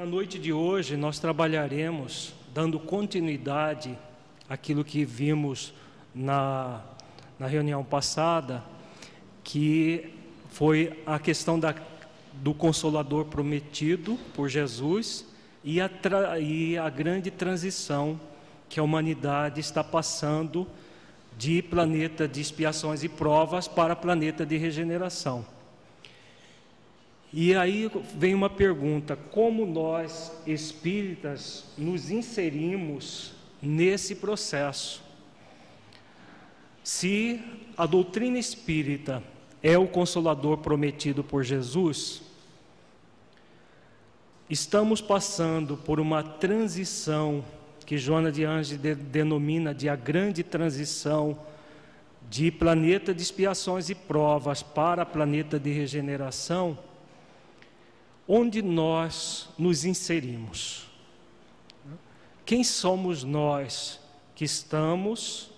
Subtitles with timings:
[0.00, 3.98] Na noite de hoje, nós trabalharemos dando continuidade
[4.48, 5.74] àquilo que vimos
[6.14, 6.80] na,
[7.38, 8.64] na reunião passada,
[9.44, 10.10] que
[10.48, 11.74] foi a questão da,
[12.32, 15.26] do Consolador prometido por Jesus
[15.62, 15.90] e a,
[16.40, 18.18] e a grande transição
[18.70, 20.66] que a humanidade está passando
[21.36, 25.44] de planeta de expiações e provas para planeta de regeneração.
[27.32, 35.02] E aí vem uma pergunta: como nós espíritas nos inserimos nesse processo?
[36.82, 37.40] Se
[37.76, 39.22] a doutrina espírita
[39.62, 42.22] é o consolador prometido por Jesus,
[44.48, 47.44] estamos passando por uma transição
[47.86, 51.38] que Joana de Anjos denomina de a grande transição
[52.28, 56.78] de planeta de expiações e provas para planeta de regeneração
[58.32, 60.88] onde nós nos inserimos.
[62.46, 63.98] Quem somos nós
[64.36, 65.50] que estamos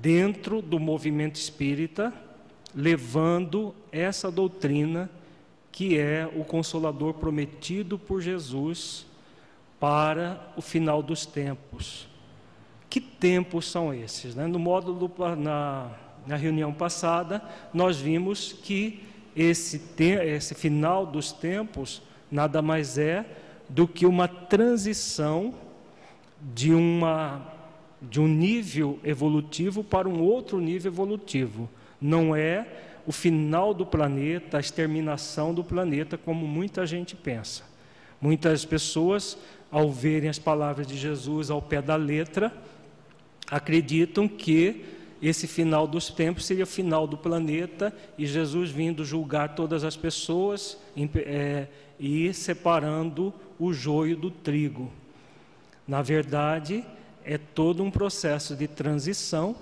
[0.00, 2.14] dentro do movimento espírita,
[2.72, 5.10] levando essa doutrina
[5.72, 9.04] que é o consolador prometido por Jesus
[9.80, 12.06] para o final dos tempos.
[12.88, 14.36] Que tempos são esses?
[14.36, 14.46] Né?
[14.46, 15.90] No módulo, na,
[16.28, 17.42] na reunião passada,
[17.74, 19.00] nós vimos que
[19.34, 23.26] esse, esse final dos tempos nada mais é
[23.68, 25.54] do que uma transição
[26.54, 27.46] de, uma,
[28.00, 31.68] de um nível evolutivo para um outro nível evolutivo.
[32.00, 32.66] Não é
[33.06, 37.64] o final do planeta, a exterminação do planeta, como muita gente pensa.
[38.20, 39.36] Muitas pessoas,
[39.70, 42.52] ao verem as palavras de Jesus ao pé da letra,
[43.50, 44.84] acreditam que
[45.22, 49.96] esse final dos tempos seria o final do planeta e Jesus vindo julgar todas as
[49.96, 50.76] pessoas
[51.14, 51.68] é,
[51.98, 54.90] e separando o joio do trigo.
[55.86, 56.84] Na verdade,
[57.24, 59.54] é todo um processo de transição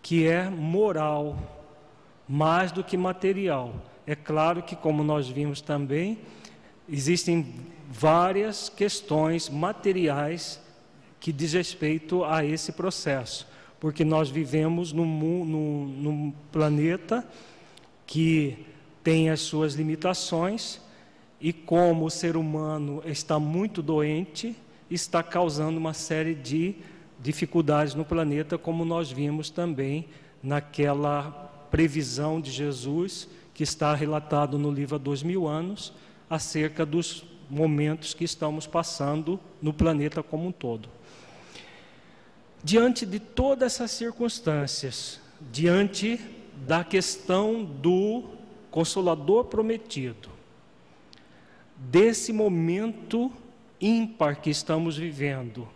[0.00, 1.36] que é moral,
[2.26, 3.74] mais do que material.
[4.06, 6.18] É claro que, como nós vimos também,
[6.88, 7.54] existem
[7.90, 10.58] várias questões materiais
[11.20, 13.46] que diz respeito a esse processo
[13.80, 15.06] porque nós vivemos num,
[15.44, 17.26] num, num planeta
[18.06, 18.66] que
[19.02, 20.80] tem as suas limitações
[21.40, 24.56] e como o ser humano está muito doente,
[24.90, 26.74] está causando uma série de
[27.20, 30.06] dificuldades no planeta, como nós vimos também
[30.42, 31.30] naquela
[31.70, 35.92] previsão de Jesus que está relatado no livro há dois mil anos,
[36.30, 40.88] acerca dos momentos que estamos passando no planeta como um todo.
[42.62, 45.20] Diante de todas essas circunstâncias,
[45.52, 46.20] diante
[46.66, 48.24] da questão do
[48.70, 50.28] Consolador prometido,
[51.76, 53.32] desse momento
[53.80, 55.68] ímpar que estamos vivendo,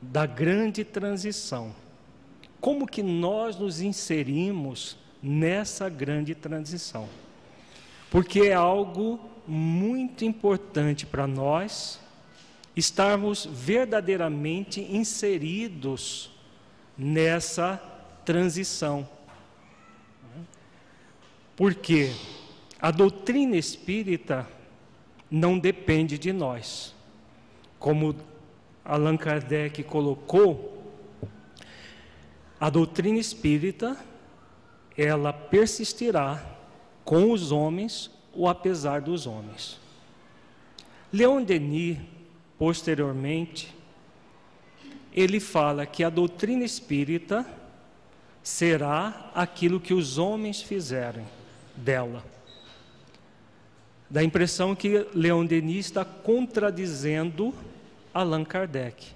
[0.00, 1.74] da grande transição,
[2.60, 7.08] como que nós nos inserimos nessa grande transição?
[8.10, 12.00] Porque é algo muito importante para nós
[12.74, 16.30] estarmos verdadeiramente inseridos
[16.96, 17.76] nessa
[18.24, 19.08] transição.
[21.56, 22.12] Porque
[22.80, 24.48] a doutrina espírita
[25.30, 26.94] não depende de nós.
[27.78, 28.16] Como
[28.84, 30.82] Allan Kardec colocou,
[32.58, 33.96] a doutrina espírita
[34.96, 36.44] ela persistirá
[37.04, 39.80] com os homens ou apesar dos homens.
[41.12, 41.98] Leon Denis
[42.62, 43.74] posteriormente,
[45.12, 47.44] ele fala que a doutrina espírita
[48.40, 51.26] será aquilo que os homens fizerem
[51.74, 52.24] dela.
[54.08, 57.52] Dá a impressão que Leon Denis está contradizendo
[58.14, 59.08] Allan Kardec.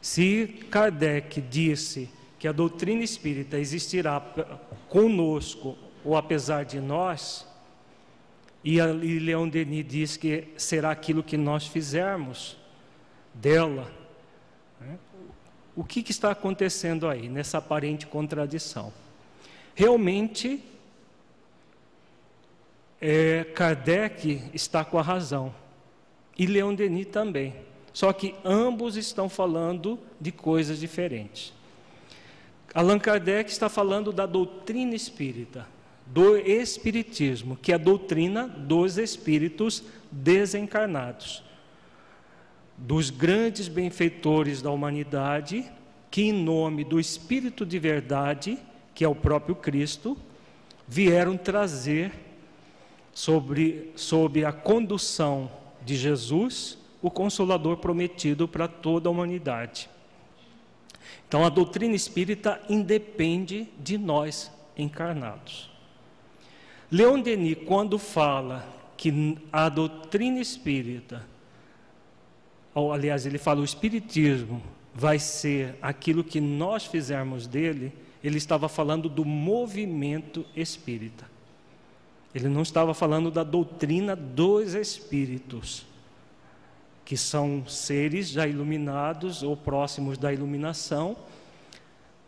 [0.00, 2.08] Se Kardec disse
[2.38, 4.20] que a doutrina espírita existirá
[4.88, 7.44] conosco ou apesar de nós,
[8.76, 12.56] e, Leon Denis diz que será aquilo que nós fizermos
[13.32, 13.90] dela,
[14.80, 14.98] né?
[15.74, 18.92] o que, que está acontecendo aí, nessa aparente contradição?
[19.74, 20.62] Realmente,
[23.00, 25.54] é, Kardec está com a razão,
[26.36, 27.54] e Leon Denis também.
[27.92, 31.52] Só que ambos estão falando de coisas diferentes.
[32.74, 35.66] Allan Kardec está falando da doutrina espírita,
[36.12, 41.42] do espiritismo, que é a doutrina dos espíritos desencarnados,
[42.76, 45.70] dos grandes benfeitores da humanidade,
[46.10, 48.58] que em nome do espírito de verdade,
[48.94, 50.16] que é o próprio Cristo,
[50.86, 52.12] vieram trazer
[53.12, 55.50] sobre sob a condução
[55.84, 59.90] de Jesus o consolador prometido para toda a humanidade.
[61.26, 65.77] Então a doutrina espírita independe de nós encarnados.
[66.90, 71.24] Leon Denis, quando fala que a doutrina espírita,
[72.74, 74.62] ou, aliás, ele fala o espiritismo
[74.94, 77.92] vai ser aquilo que nós fizermos dele,
[78.22, 81.24] ele estava falando do movimento espírita.
[82.34, 85.86] Ele não estava falando da doutrina dos espíritos
[87.04, 91.16] que são seres já iluminados ou próximos da iluminação,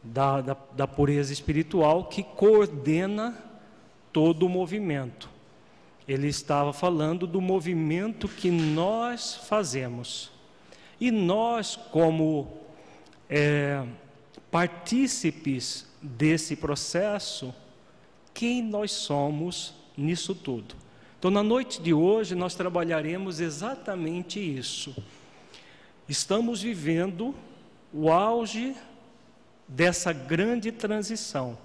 [0.02, 3.36] da, da, da pureza espiritual, que coordena
[4.12, 5.28] todo o movimento.
[6.06, 10.30] Ele estava falando do movimento que nós fazemos.
[11.00, 12.48] E nós, como
[13.28, 13.84] é,
[14.50, 17.54] partícipes desse processo,
[18.34, 20.74] quem nós somos nisso tudo?
[21.18, 24.96] Então, na noite de hoje, nós trabalharemos exatamente isso.
[26.08, 27.34] Estamos vivendo
[27.92, 28.74] o auge
[29.68, 31.56] dessa grande transição,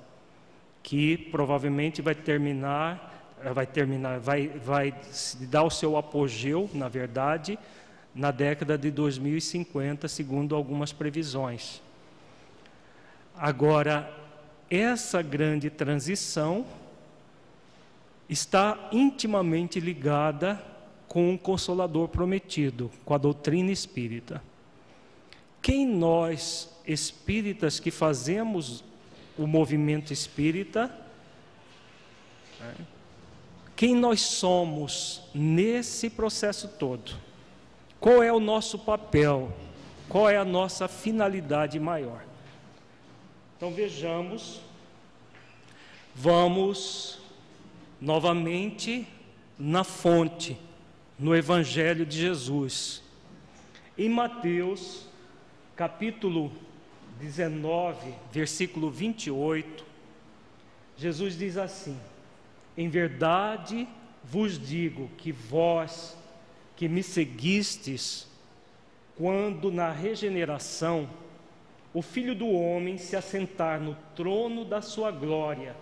[0.85, 4.93] que provavelmente vai terminar, vai terminar, vai, vai
[5.49, 7.57] dar o seu apogeu, na verdade,
[8.13, 11.81] na década de 2050, segundo algumas previsões.
[13.35, 14.15] Agora,
[14.69, 16.63] essa grande transição
[18.29, 20.63] está intimamente ligada
[21.07, 24.39] com o Consolador prometido, com a doutrina espírita.
[25.63, 28.83] Quem nós, espíritas que fazemos
[29.37, 30.89] o movimento espírita,
[32.59, 32.73] né,
[33.75, 37.11] quem nós somos nesse processo todo?
[37.99, 39.51] Qual é o nosso papel?
[40.07, 42.23] Qual é a nossa finalidade maior?
[43.57, 44.61] Então vejamos,
[46.13, 47.19] vamos
[47.99, 49.07] novamente
[49.57, 50.57] na fonte,
[51.17, 53.01] no Evangelho de Jesus.
[53.97, 55.07] Em Mateus,
[55.75, 56.51] capítulo
[57.19, 59.85] 19, versículo 28,
[60.97, 61.97] Jesus diz assim:
[62.77, 63.87] Em verdade
[64.23, 66.17] vos digo que vós
[66.75, 68.27] que me seguistes,
[69.15, 71.09] quando na regeneração
[71.93, 75.75] o Filho do Homem se assentar no trono da sua glória,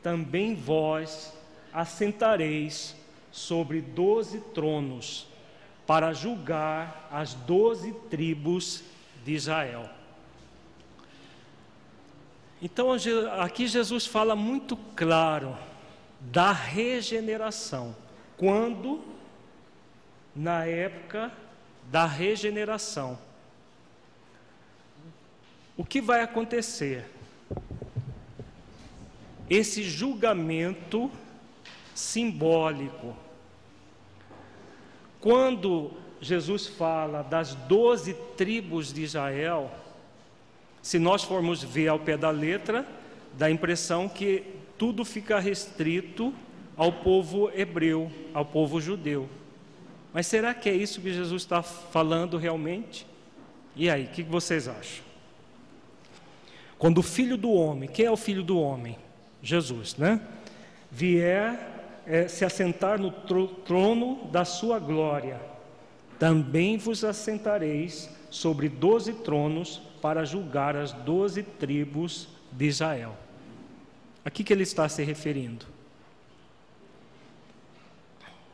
[0.00, 1.36] também vós
[1.72, 2.94] assentareis
[3.32, 5.26] sobre doze tronos
[5.84, 8.84] para julgar as doze tribos
[9.24, 9.97] de Israel.
[12.60, 12.88] Então
[13.40, 15.56] aqui Jesus fala muito claro
[16.20, 17.94] da regeneração.
[18.36, 19.00] Quando?
[20.34, 21.32] Na época
[21.90, 23.18] da regeneração.
[25.76, 27.08] O que vai acontecer?
[29.48, 31.10] Esse julgamento
[31.94, 33.16] simbólico.
[35.20, 39.70] Quando Jesus fala das doze tribos de Israel,
[40.82, 42.86] se nós formos ver ao pé da letra,
[43.34, 44.44] dá a impressão que
[44.76, 46.32] tudo fica restrito
[46.76, 49.28] ao povo hebreu, ao povo judeu.
[50.12, 53.06] Mas será que é isso que Jesus está falando realmente?
[53.76, 55.04] E aí, o que vocês acham?
[56.78, 58.96] Quando o filho do homem, quem é o filho do homem?
[59.42, 60.20] Jesus, né?
[60.90, 65.40] Vier é, se assentar no trono da sua glória,
[66.18, 73.16] também vos assentareis sobre doze tronos para julgar as doze tribos de Israel.
[74.24, 75.66] A que, ele está se referindo?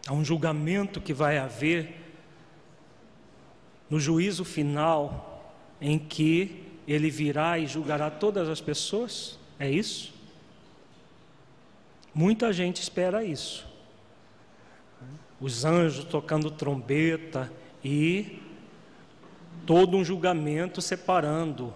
[0.07, 1.97] A um julgamento que vai haver
[3.91, 9.39] no juízo final em que ele virá e julgará todas as pessoas?
[9.59, 10.15] É isso?
[12.15, 13.67] Muita gente espera isso.
[15.41, 17.53] Os anjos tocando trombeta
[17.83, 18.41] e
[19.67, 21.73] todo um julgamento separando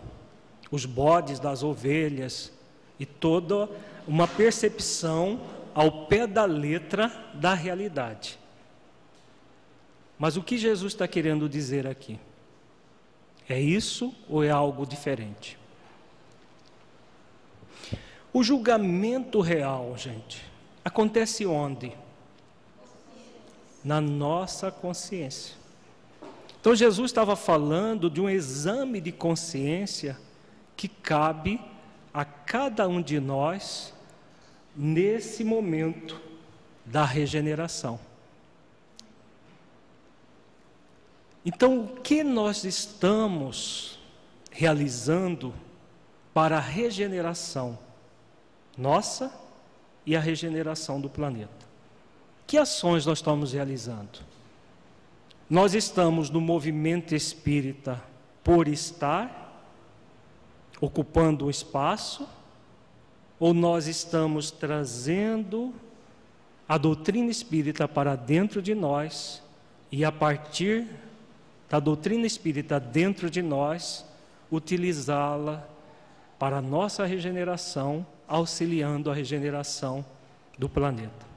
[0.71, 2.52] os bodes das ovelhas
[2.99, 3.68] e toda
[4.07, 5.40] uma percepção
[5.75, 8.38] ao pé da letra da realidade.
[10.18, 12.18] Mas o que Jesus está querendo dizer aqui?
[13.49, 15.57] É isso ou é algo diferente?
[18.33, 20.45] O julgamento real, gente,
[20.85, 21.92] acontece onde?
[23.83, 25.57] Na nossa consciência.
[26.60, 30.18] Então Jesus estava falando de um exame de consciência
[30.76, 31.60] que cabe
[32.12, 33.94] a cada um de nós
[34.74, 36.20] nesse momento
[36.84, 38.00] da regeneração.
[41.44, 43.98] Então, o que nós estamos
[44.50, 45.54] realizando
[46.34, 47.78] para a regeneração
[48.76, 49.32] nossa
[50.04, 51.66] e a regeneração do planeta?
[52.46, 54.18] Que ações nós estamos realizando?
[55.49, 58.02] Nós estamos no movimento espírita
[58.45, 59.67] por estar,
[60.81, 62.28] ocupando um espaço,
[63.40, 65.73] ou nós estamos trazendo
[66.69, 69.43] a doutrina espírita para dentro de nós
[69.90, 70.87] e a partir
[71.69, 74.05] da doutrina espírita dentro de nós,
[74.50, 75.67] utilizá-la
[76.38, 80.05] para a nossa regeneração, auxiliando a regeneração
[80.59, 81.27] do planeta.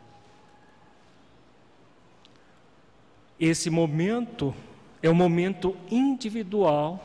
[3.42, 4.54] Esse momento
[5.02, 7.04] é um momento individual,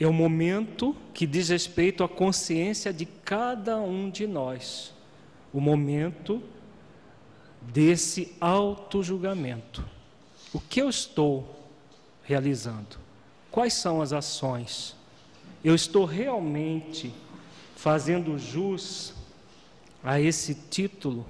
[0.00, 4.92] é um momento que diz respeito à consciência de cada um de nós,
[5.52, 6.42] o momento
[7.62, 9.86] desse auto-julgamento.
[10.52, 11.70] O que eu estou
[12.24, 12.98] realizando?
[13.48, 14.96] Quais são as ações?
[15.62, 17.14] Eu estou realmente
[17.76, 19.14] fazendo jus
[20.02, 21.24] a esse título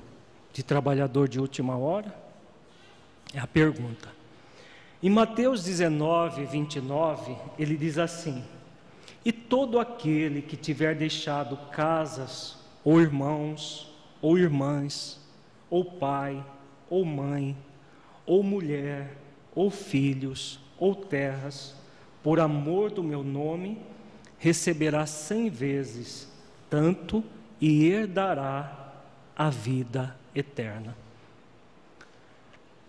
[0.51, 2.24] de trabalhador de última hora?
[3.33, 4.09] É a pergunta.
[5.03, 8.43] Em Mateus 19, 29, ele diz assim:
[9.25, 15.21] E todo aquele que tiver deixado casas, ou irmãos, ou irmãs,
[15.69, 16.45] ou pai,
[16.89, 17.57] ou mãe,
[18.27, 19.17] ou mulher,
[19.55, 21.75] ou filhos, ou terras,
[22.23, 23.79] por amor do meu nome,
[24.39, 26.33] receberá cem vezes
[26.71, 27.23] tanto
[27.61, 28.93] e herdará
[29.37, 30.97] a vida eterna.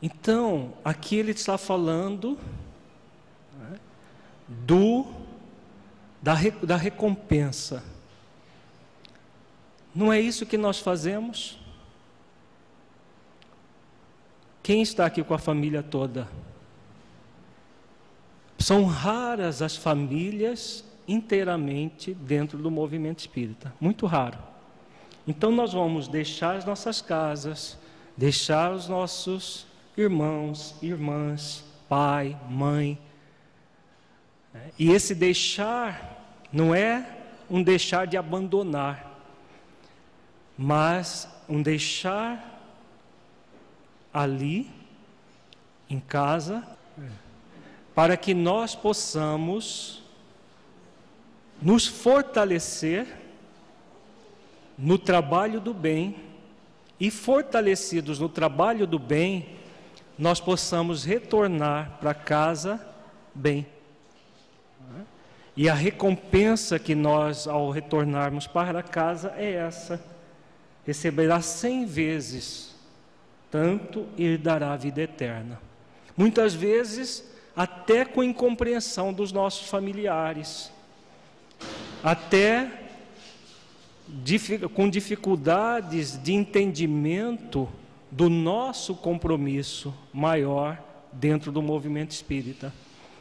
[0.01, 2.37] Então, aqui ele está falando
[3.57, 3.79] né,
[4.47, 5.05] do
[6.21, 6.33] da,
[6.63, 7.83] da recompensa.
[9.93, 11.59] Não é isso que nós fazemos?
[14.63, 16.27] Quem está aqui com a família toda?
[18.57, 24.39] São raras as famílias inteiramente dentro do movimento espírita, muito raro.
[25.27, 27.77] Então nós vamos deixar as nossas casas,
[28.17, 32.97] deixar os nossos irmãos, irmãs, pai, mãe.
[34.77, 37.05] E esse deixar não é
[37.49, 39.19] um deixar de abandonar,
[40.57, 42.53] mas um deixar
[44.13, 44.69] ali,
[45.89, 46.65] em casa,
[47.93, 50.03] para que nós possamos
[51.61, 53.07] nos fortalecer
[54.77, 56.15] no trabalho do bem
[56.99, 59.47] e fortalecidos no trabalho do bem,
[60.17, 62.79] nós possamos retornar para casa
[63.33, 63.65] bem.
[65.57, 70.03] E a recompensa que nós, ao retornarmos para casa, é essa:
[70.85, 72.75] receberá cem vezes
[73.55, 75.61] tanto ele dará a vida eterna.
[76.17, 77.23] Muitas vezes,
[77.55, 80.69] até com incompreensão dos nossos familiares,
[82.03, 82.69] até
[84.73, 87.69] com dificuldades de entendimento
[88.11, 90.81] do nosso compromisso maior
[91.11, 92.73] dentro do movimento espírita.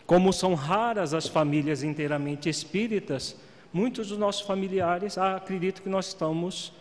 [0.06, 3.36] Como são raras as famílias inteiramente espíritas,
[3.72, 6.72] muitos dos nossos familiares ah, acreditam que nós estamos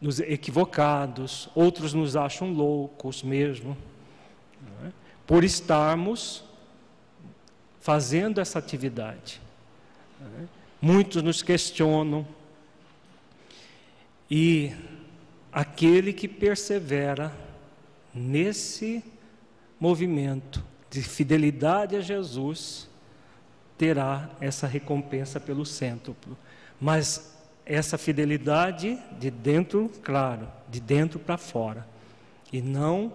[0.00, 3.76] nos equivocados, outros nos acham loucos mesmo,
[4.84, 4.92] é?
[5.26, 6.44] por estarmos
[7.80, 9.40] fazendo essa atividade.
[10.20, 10.44] É?
[10.80, 12.26] Muitos nos questionam,
[14.30, 14.72] e
[15.54, 17.32] aquele que persevera
[18.12, 19.04] nesse
[19.78, 22.88] movimento de fidelidade a Jesus
[23.78, 26.36] terá essa recompensa pelo cêntuplo.
[26.80, 31.86] Mas essa fidelidade de dentro, claro, de dentro para fora,
[32.52, 33.12] e não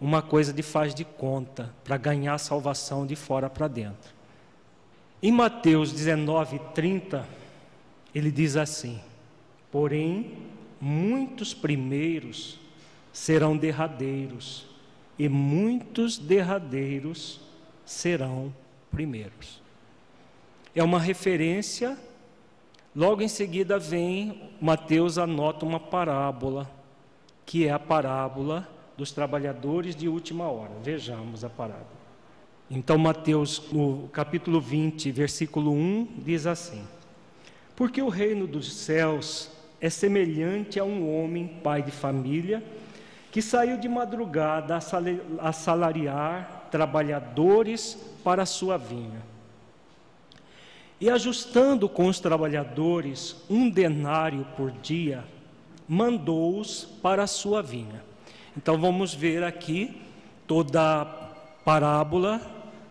[0.00, 4.14] uma coisa de faz de conta para ganhar salvação de fora para dentro.
[5.22, 7.26] Em Mateus 19, 30,
[8.14, 9.00] ele diz assim:
[9.70, 12.58] Porém, muitos primeiros
[13.12, 14.66] serão derradeiros,
[15.18, 17.40] e muitos derradeiros
[17.84, 18.54] serão
[18.90, 19.60] primeiros.
[20.74, 21.98] É uma referência,
[22.96, 26.70] logo em seguida vem, Mateus anota uma parábola,
[27.44, 30.72] que é a parábola dos trabalhadores de última hora.
[30.82, 32.00] Vejamos a parábola.
[32.70, 36.84] Então, Mateus, no capítulo 20, versículo 1, diz assim:
[37.74, 42.62] Porque o reino dos céus é semelhante a um homem, pai de família,
[43.30, 44.76] que saiu de madrugada
[45.38, 49.22] a salariar trabalhadores para a sua vinha.
[51.00, 55.24] E ajustando com os trabalhadores um denário por dia,
[55.88, 58.04] mandou-os para a sua vinha.
[58.56, 60.00] Então vamos ver aqui
[60.46, 61.04] toda a
[61.64, 62.40] parábola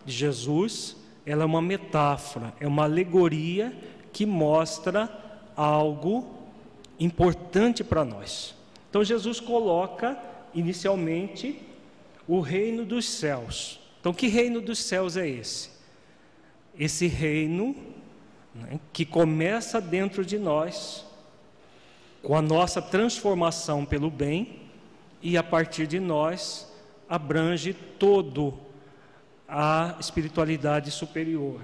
[0.04, 3.72] de Jesus, ela é uma metáfora, é uma alegoria
[4.12, 5.08] que mostra
[5.54, 6.39] algo
[7.00, 8.54] importante para nós.
[8.88, 10.16] Então Jesus coloca
[10.54, 11.60] inicialmente
[12.28, 13.80] o reino dos céus.
[14.00, 15.70] Então, que reino dos céus é esse?
[16.78, 17.74] Esse reino
[18.54, 21.04] né, que começa dentro de nós,
[22.22, 24.60] com a nossa transformação pelo bem,
[25.22, 26.72] e a partir de nós
[27.08, 28.58] abrange todo
[29.48, 31.60] a espiritualidade superior.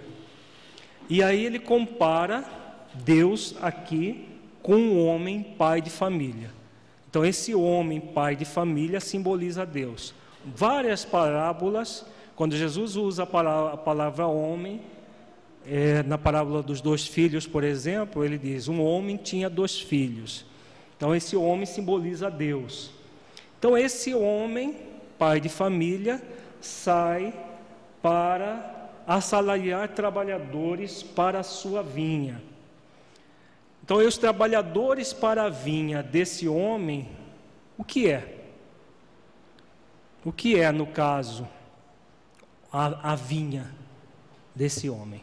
[1.09, 2.45] E aí ele compara
[2.93, 4.36] Deus aqui
[4.67, 6.51] com um homem pai de família.
[7.09, 10.13] Então, esse homem, pai de família, simboliza Deus.
[10.45, 12.05] Várias parábolas,
[12.35, 14.81] quando Jesus usa a palavra, a palavra homem,
[15.65, 20.45] é, na parábola dos dois filhos, por exemplo, ele diz: um homem tinha dois filhos.
[20.97, 22.91] Então, esse homem simboliza Deus.
[23.61, 24.77] Então, esse homem,
[25.17, 26.21] pai de família,
[26.61, 27.33] sai
[28.03, 32.43] para assalariar trabalhadores para a sua vinha.
[33.87, 37.09] Então, os trabalhadores para a vinha desse homem,
[37.79, 38.49] o que é?
[40.25, 41.47] O que é, no caso,
[42.73, 43.73] a, a vinha
[44.53, 45.23] desse homem?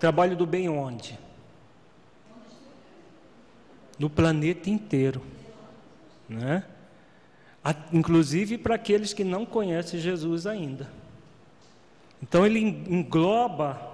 [0.00, 1.16] Trabalho do bem onde?
[3.96, 5.22] No planeta inteiro,
[6.28, 6.64] né?
[7.92, 10.90] Inclusive para aqueles que não conhecem Jesus ainda.
[12.20, 13.89] Então ele engloba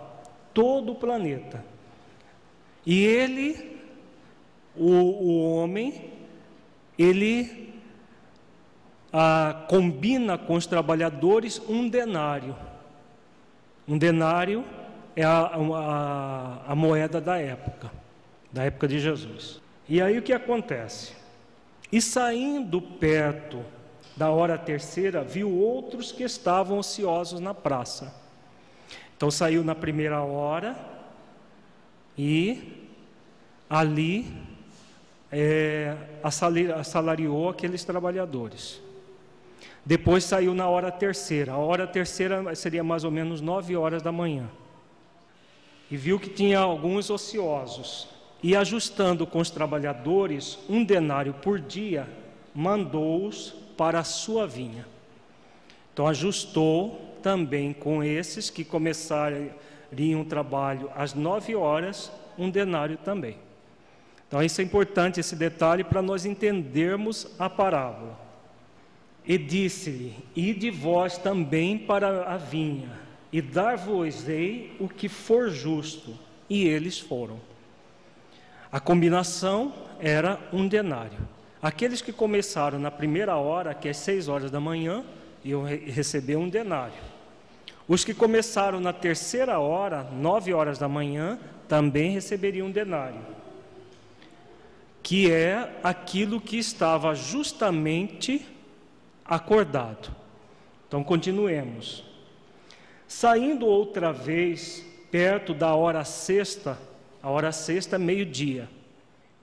[0.56, 1.62] todo o planeta.
[2.86, 3.78] E ele,
[4.74, 6.12] o, o homem,
[6.98, 7.74] ele
[9.12, 12.56] ah, combina com os trabalhadores um denário.
[13.86, 14.64] Um denário
[15.14, 17.92] é a, a, a moeda da época,
[18.50, 19.60] da época de Jesus.
[19.86, 21.12] E aí o que acontece?
[21.92, 23.62] E saindo perto
[24.16, 28.25] da hora terceira, viu outros que estavam ociosos na praça.
[29.16, 30.76] Então saiu na primeira hora
[32.18, 32.86] e
[33.68, 34.26] ali
[35.32, 38.80] é, assalariou aqueles trabalhadores.
[39.84, 41.52] Depois saiu na hora terceira.
[41.52, 44.50] A hora terceira seria mais ou menos nove horas da manhã.
[45.90, 48.08] E viu que tinha alguns ociosos.
[48.42, 52.08] E ajustando com os trabalhadores um denário por dia,
[52.54, 54.86] mandou-os para a sua vinha.
[55.92, 62.08] Então ajustou também com esses que começariam o trabalho às nove horas,
[62.38, 63.36] um denário também.
[64.28, 68.16] Então, isso é importante, esse detalhe, para nós entendermos a parábola.
[69.26, 72.92] E disse-lhe: Ide vós também para a vinha,
[73.32, 76.16] e dar-vos-ei o que for justo.
[76.48, 77.40] E eles foram.
[78.70, 81.18] A combinação era um denário.
[81.60, 85.04] Aqueles que começaram na primeira hora, que é seis horas da manhã,
[85.44, 87.15] iam receber um denário.
[87.88, 93.20] Os que começaram na terceira hora, nove horas da manhã, também receberiam um denário,
[95.02, 98.44] que é aquilo que estava justamente
[99.24, 100.10] acordado.
[100.88, 102.04] Então, continuemos.
[103.06, 106.76] Saindo outra vez, perto da hora sexta,
[107.22, 108.68] a hora sexta, é meio-dia,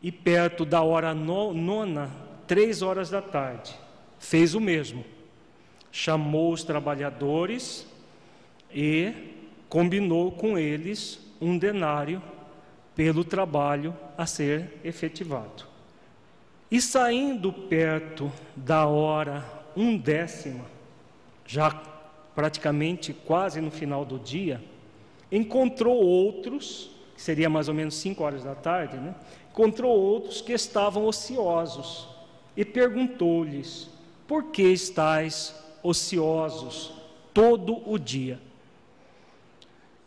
[0.01, 2.11] e perto da hora nona,
[2.45, 3.73] três horas da tarde,
[4.19, 5.05] fez o mesmo.
[5.91, 7.87] Chamou os trabalhadores
[8.73, 9.13] e
[9.69, 12.21] combinou com eles um denário
[12.95, 15.65] pelo trabalho a ser efetivado.
[16.69, 19.43] E saindo perto da hora
[19.75, 20.65] um décima,
[21.45, 21.71] já
[22.35, 24.63] praticamente quase no final do dia,
[25.31, 29.15] encontrou outros, que seria mais ou menos cinco horas da tarde, né?
[29.51, 32.07] encontrou outros que estavam ociosos
[32.55, 33.89] e perguntou-lhes:
[34.27, 36.91] Por que estáis ociosos
[37.33, 38.39] todo o dia?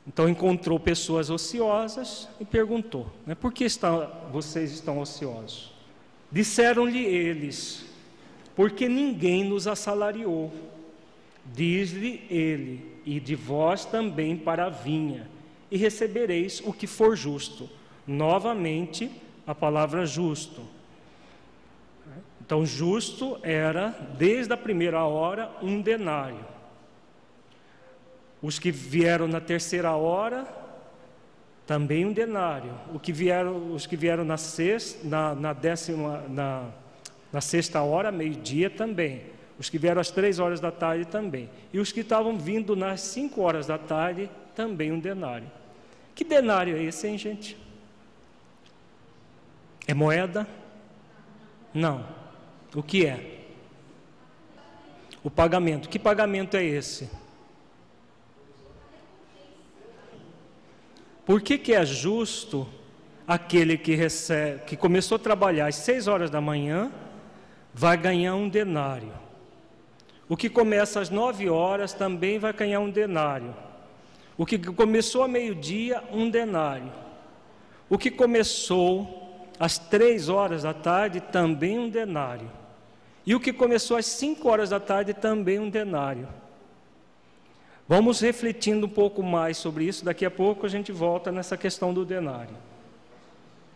[0.07, 5.73] Então encontrou pessoas ociosas e perguntou: né, por que está, vocês estão ociosos?
[6.31, 7.85] Disseram-lhe eles:
[8.55, 10.53] porque ninguém nos assalariou.
[11.53, 15.29] Diz-lhe ele: e de vós também para a vinha,
[15.71, 17.69] e recebereis o que for justo.
[18.07, 19.11] Novamente,
[19.47, 20.63] a palavra justo.
[22.41, 26.45] Então, justo era, desde a primeira hora, um denário.
[28.43, 30.47] Os que vieram na terceira hora,
[31.67, 32.73] também um denário.
[32.95, 36.69] O que vieram, os que vieram na sexta, na, na décima, na,
[37.33, 39.23] na sexta hora, meio-dia também.
[39.59, 41.49] Os que vieram às três horas da tarde também.
[41.73, 45.51] E os que estavam vindo nas cinco horas da tarde, também um denário.
[46.15, 47.57] Que denário é esse, hein, gente?
[49.87, 50.47] É moeda?
[51.73, 52.07] Não.
[52.75, 53.45] O que é?
[55.23, 55.89] O pagamento.
[55.89, 57.11] Que pagamento é esse?
[61.27, 62.69] Por que, que é justo
[63.27, 66.93] aquele que recebe, que começou a trabalhar às seis horas da manhã,
[67.75, 69.13] vai ganhar um denário?
[70.29, 73.53] O que começa às nove horas também vai ganhar um denário.
[74.39, 76.93] O que começou a meio-dia, um denário.
[77.91, 82.51] O que começou às três horas da tarde, também um denário.
[83.27, 86.29] E o que começou às cinco horas da tarde, também um denário.
[87.89, 91.95] Vamos refletindo um pouco mais sobre isso, daqui a pouco a gente volta nessa questão
[91.95, 92.57] do denário.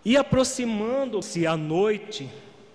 [0.05, 2.29] E aproximando-se à noite,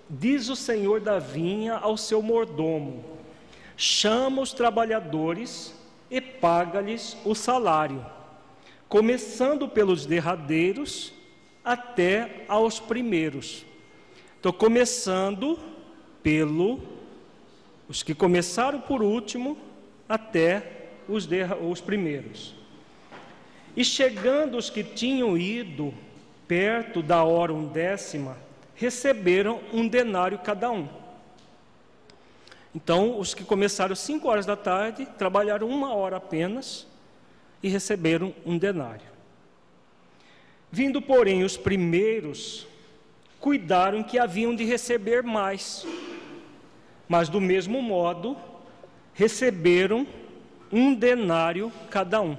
[0.08, 3.04] diz o senhor da vinha ao seu mordomo:
[3.76, 5.74] chama os trabalhadores
[6.10, 8.04] e paga-lhes o salário,
[8.88, 11.12] começando pelos derradeiros
[11.62, 13.66] até aos primeiros.
[14.36, 15.58] Estou começando
[16.22, 16.80] pelo
[17.88, 19.58] os que começaram por último
[20.08, 20.75] até
[21.08, 21.28] os,
[21.68, 22.54] os primeiros.
[23.76, 25.92] E chegando os que tinham ido
[26.48, 28.36] perto da hora undécima,
[28.74, 30.88] receberam um denário cada um.
[32.74, 36.86] Então, os que começaram cinco horas da tarde, trabalharam uma hora apenas
[37.62, 39.06] e receberam um denário.
[40.70, 42.66] Vindo, porém, os primeiros,
[43.40, 45.86] cuidaram que haviam de receber mais,
[47.08, 48.36] mas do mesmo modo,
[49.14, 50.06] receberam
[50.72, 52.36] um denário cada um.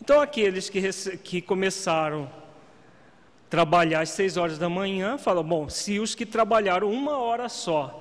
[0.00, 0.82] Então, aqueles que,
[1.18, 6.90] que começaram a trabalhar às seis horas da manhã, falam: bom, se os que trabalharam
[6.90, 7.98] uma hora só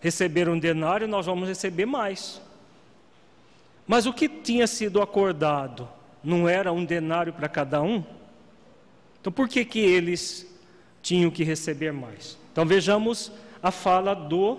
[0.00, 2.40] receberam um denário, nós vamos receber mais.
[3.86, 5.88] Mas o que tinha sido acordado
[6.22, 8.02] não era um denário para cada um?
[9.20, 10.46] Então, por que, que eles
[11.02, 12.38] tinham que receber mais?
[12.50, 13.30] Então, vejamos
[13.62, 14.58] a fala do,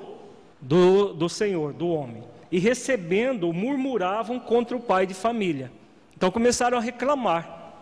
[0.62, 5.72] do, do Senhor, do homem e recebendo, murmuravam contra o pai de família.
[6.16, 7.74] Então começaram a reclamar.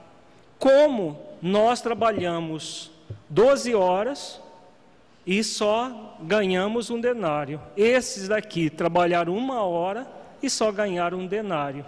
[0.58, 2.90] Como nós trabalhamos
[3.28, 4.40] 12 horas
[5.28, 7.62] e só ganhamos um denário.
[7.76, 10.10] Esses daqui trabalharam uma hora
[10.42, 11.86] e só ganharam um denário.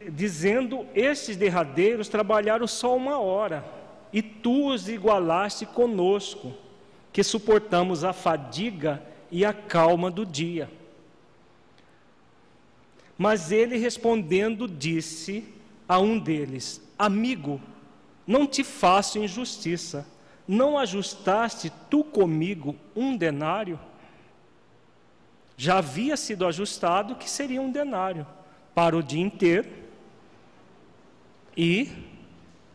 [0.00, 3.64] Dizendo, estes derradeiros trabalharam só uma hora,
[4.12, 6.52] e tu os igualaste conosco,
[7.12, 10.68] que suportamos a fadiga e a calma do dia.
[13.16, 15.44] Mas ele respondendo disse
[15.88, 17.60] a um deles: Amigo,
[18.26, 20.06] não te faço injustiça.
[20.46, 23.78] Não ajustaste tu comigo um denário?
[25.56, 28.26] Já havia sido ajustado que seria um denário
[28.74, 29.68] para o dia inteiro
[31.56, 31.88] e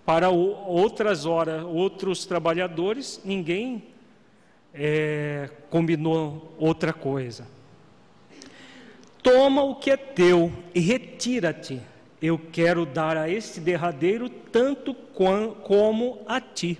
[0.05, 3.83] para outras horas, outros trabalhadores, ninguém
[4.73, 7.45] é, combinou outra coisa.
[9.21, 11.81] Toma o que é teu e retira-te.
[12.21, 16.79] Eu quero dar a este derradeiro tanto como a ti.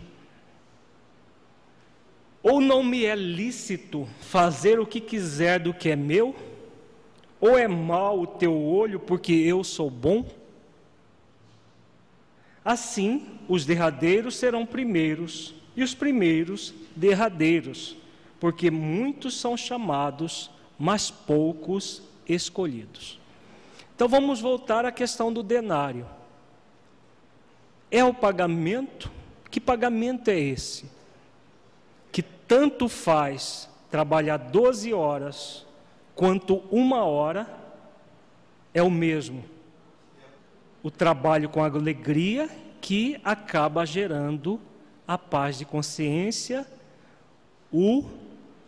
[2.41, 6.36] Ou não me é lícito fazer o que quiser do que é meu?
[7.39, 10.26] Ou é mau o teu olho porque eu sou bom?
[12.63, 17.95] Assim, os derradeiros serão primeiros e os primeiros derradeiros,
[18.39, 23.20] porque muitos são chamados, mas poucos escolhidos.
[23.96, 26.06] Então vamos voltar à questão do denário.
[27.90, 29.12] É o pagamento?
[29.50, 30.90] Que pagamento é esse?
[32.12, 35.66] Que tanto faz trabalhar 12 horas
[36.13, 37.48] quanto uma hora
[38.74, 39.44] é o mesmo.
[40.84, 44.60] O trabalho com alegria que acaba gerando
[45.08, 46.68] a paz de consciência,
[47.72, 48.06] o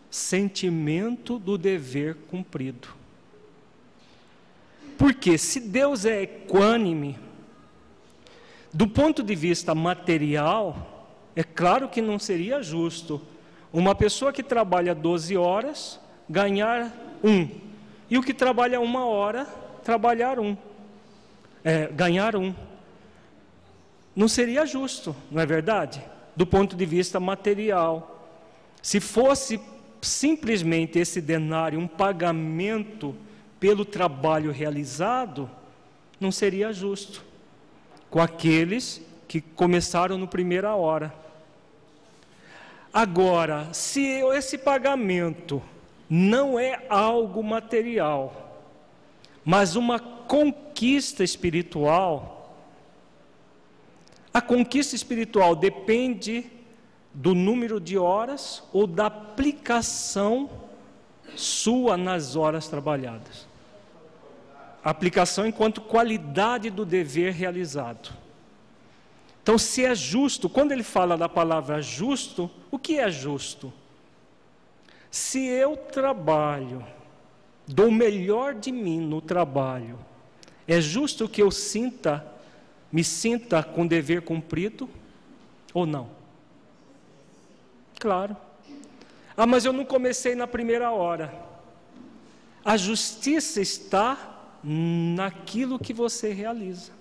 [0.09, 2.98] sentimento do dever cumprido.
[4.99, 7.17] Porque se Deus é equânime,
[8.71, 13.19] Do ponto de vista material, é claro que não seria justo
[13.73, 17.49] uma pessoa que trabalha 12 horas ganhar um,
[18.09, 19.45] e o que trabalha uma hora
[19.83, 20.55] trabalhar um,
[21.63, 22.53] é, ganhar um.
[24.15, 25.99] Não seria justo, não é verdade?
[26.35, 28.29] Do ponto de vista material.
[28.83, 29.59] Se fosse
[29.99, 33.15] simplesmente esse denário um pagamento
[33.59, 35.49] pelo trabalho realizado,
[36.19, 37.23] não seria justo
[38.09, 41.13] com aqueles que começaram no primeira hora.
[42.91, 44.01] Agora, se
[44.33, 45.61] esse pagamento
[46.09, 48.65] não é algo material,
[49.45, 52.55] mas uma conquista espiritual,
[54.33, 56.49] a conquista espiritual depende
[57.13, 60.49] do número de horas ou da aplicação
[61.35, 63.48] sua nas horas trabalhadas.
[64.83, 68.11] Aplicação enquanto qualidade do dever realizado.
[69.41, 73.73] Então, se é justo, quando ele fala da palavra justo, o que é justo?
[75.09, 76.85] Se eu trabalho,
[77.67, 79.97] dou o melhor de mim no trabalho,
[80.67, 82.25] é justo que eu sinta,
[82.91, 84.87] me sinta com dever cumprido
[85.73, 86.09] ou não?
[87.99, 88.37] Claro.
[89.35, 91.33] Ah, mas eu não comecei na primeira hora.
[92.63, 96.91] A justiça está naquilo que você realiza.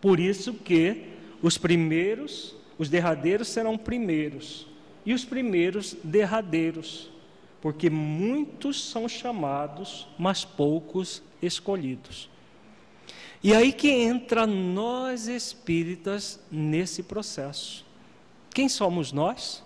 [0.00, 1.10] Por isso que
[1.42, 4.66] os primeiros, os derradeiros serão primeiros,
[5.04, 7.10] e os primeiros derradeiros,
[7.60, 12.28] porque muitos são chamados, mas poucos escolhidos.
[13.42, 17.86] E aí que entra nós espíritas nesse processo.
[18.52, 19.62] Quem somos nós?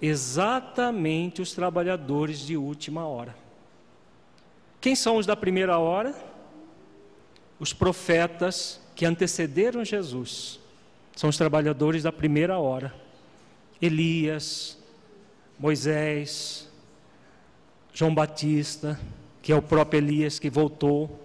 [0.00, 3.45] Exatamente os trabalhadores de última hora.
[4.86, 6.14] Quem são os da primeira hora?
[7.58, 10.60] Os profetas que antecederam Jesus
[11.16, 12.94] são os trabalhadores da primeira hora.
[13.82, 14.78] Elias,
[15.58, 16.68] Moisés,
[17.92, 18.96] João Batista,
[19.42, 21.18] que é o próprio Elias que voltou,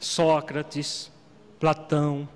[0.00, 1.08] Sócrates,
[1.60, 2.28] Platão,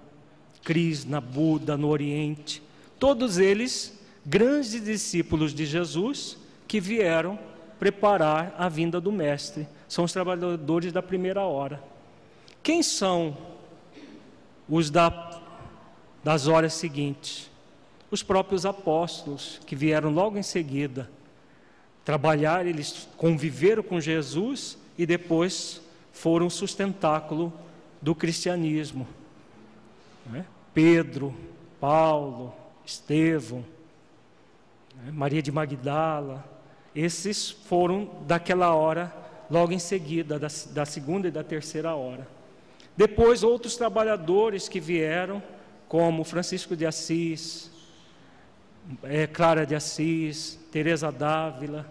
[0.63, 2.63] Krishna, Buda no Oriente,
[3.01, 7.37] todos eles grandes discípulos de Jesus que vieram
[7.81, 9.67] preparar a vinda do Mestre.
[9.93, 11.79] São os trabalhadores da primeira hora.
[12.63, 13.37] Quem são
[14.67, 15.39] os da,
[16.25, 17.51] das horas seguintes.
[18.11, 21.11] Os próprios apóstolos que vieram logo em seguida
[22.07, 27.53] trabalhar, eles conviveram com Jesus e depois foram sustentáculo
[28.01, 29.07] do cristianismo.
[30.25, 30.47] Né?
[30.73, 31.37] Pedro,
[31.79, 33.63] Paulo, Estevão,
[34.97, 35.13] né?
[35.13, 36.43] Maria de Magdala,
[36.97, 39.21] esses foram daquela hora,
[39.53, 42.27] logo em seguida, da, da segunda e da terceira hora.
[42.97, 45.43] Depois, outros trabalhadores que vieram,
[45.87, 47.71] como Francisco de Assis,
[49.03, 51.87] é, Clara de Assis, Teresa d'Ávila,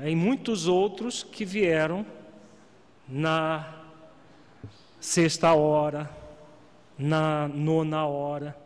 [0.00, 2.06] é, e muitos outros que vieram
[3.08, 3.74] na
[5.00, 6.08] sexta hora,
[6.96, 8.56] na nona hora.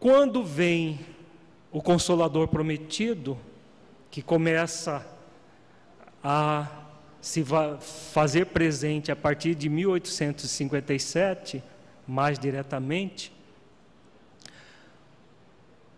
[0.00, 0.98] Quando vem
[1.70, 3.38] o Consolador prometido,
[4.10, 5.11] que começa
[6.22, 6.68] a
[7.20, 7.44] se
[8.12, 11.62] fazer presente a partir de 1857,
[12.06, 13.32] mais diretamente,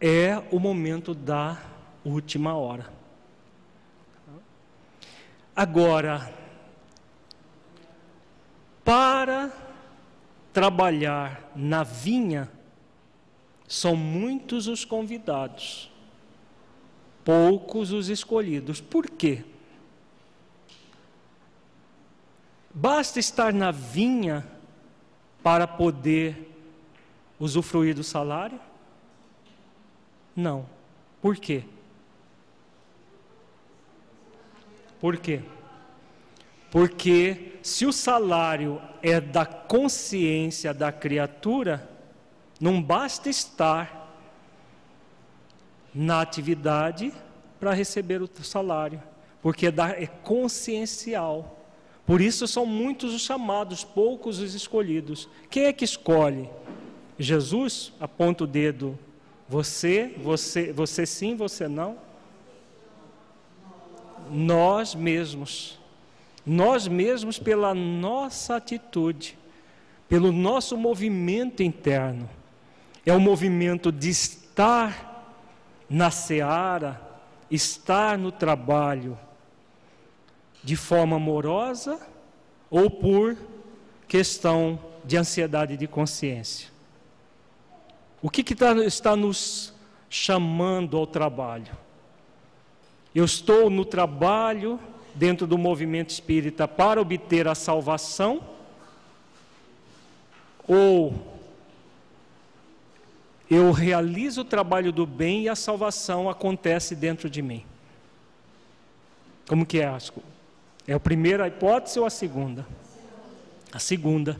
[0.00, 1.60] é o momento da
[2.04, 2.92] última hora.
[5.56, 6.30] Agora,
[8.84, 9.50] para
[10.52, 12.50] trabalhar na vinha,
[13.66, 15.90] são muitos os convidados,
[17.24, 18.80] poucos os escolhidos.
[18.80, 19.42] Por quê?
[22.74, 24.44] Basta estar na vinha
[25.44, 26.50] para poder
[27.38, 28.58] usufruir do salário?
[30.34, 30.66] Não.
[31.22, 31.62] Por quê?
[35.00, 35.42] Por quê?
[36.70, 41.88] Porque se o salário é da consciência da criatura,
[42.60, 44.12] não basta estar
[45.94, 47.12] na atividade
[47.60, 49.00] para receber o salário,
[49.40, 51.63] porque é consciencial.
[52.06, 55.28] Por isso são muitos os chamados, poucos os escolhidos.
[55.48, 56.48] Quem é que escolhe?
[57.18, 58.98] Jesus aponta o dedo.
[59.48, 61.96] Você, você, você sim, você não?
[64.30, 65.78] Nós mesmos.
[66.44, 69.38] Nós mesmos pela nossa atitude,
[70.08, 72.28] pelo nosso movimento interno.
[73.06, 75.14] É o movimento de estar
[75.88, 77.00] na seara,
[77.50, 79.18] estar no trabalho,
[80.64, 82.00] de forma amorosa
[82.70, 83.36] ou por
[84.08, 86.68] questão de ansiedade de consciência.
[88.22, 89.74] O que, que tá, está nos
[90.08, 91.76] chamando ao trabalho?
[93.14, 94.80] Eu estou no trabalho
[95.14, 98.42] dentro do movimento espírita para obter a salvação?
[100.66, 101.14] Ou
[103.50, 107.64] eu realizo o trabalho do bem e a salvação acontece dentro de mim?
[109.46, 110.22] Como que é, Asco?
[110.86, 112.66] É a primeira hipótese ou a segunda?
[113.72, 114.38] A segunda.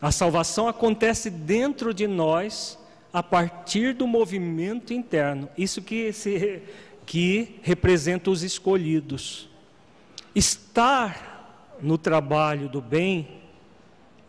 [0.00, 2.78] A salvação acontece dentro de nós
[3.12, 5.48] a partir do movimento interno.
[5.58, 6.62] Isso que, se,
[7.04, 9.48] que representa os escolhidos.
[10.34, 13.28] Estar no trabalho do bem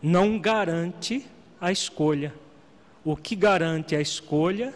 [0.02, 1.26] não garante
[1.60, 2.34] a escolha.
[3.04, 4.74] O que garante a escolha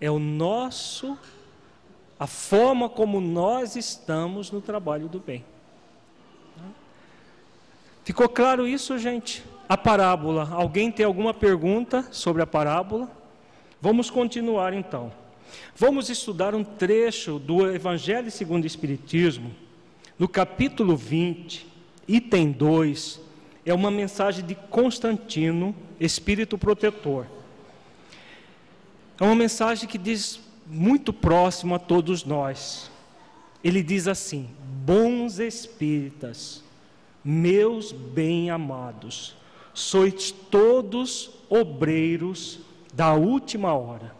[0.00, 1.16] é o nosso,
[2.18, 5.44] a forma como nós estamos no trabalho do bem.
[8.04, 9.44] Ficou claro isso, gente?
[9.68, 10.48] A parábola.
[10.50, 13.10] Alguém tem alguma pergunta sobre a parábola?
[13.80, 15.12] Vamos continuar então.
[15.76, 19.52] Vamos estudar um trecho do Evangelho segundo o Espiritismo,
[20.18, 21.66] no capítulo 20,
[22.08, 23.20] item 2.
[23.64, 27.26] É uma mensagem de Constantino, espírito protetor.
[29.20, 32.90] É uma mensagem que diz muito próximo a todos nós.
[33.62, 34.48] Ele diz assim:
[34.84, 36.64] Bons espíritas,
[37.24, 39.36] meus bem-amados,
[39.72, 42.60] sois todos obreiros
[42.92, 44.14] da última hora.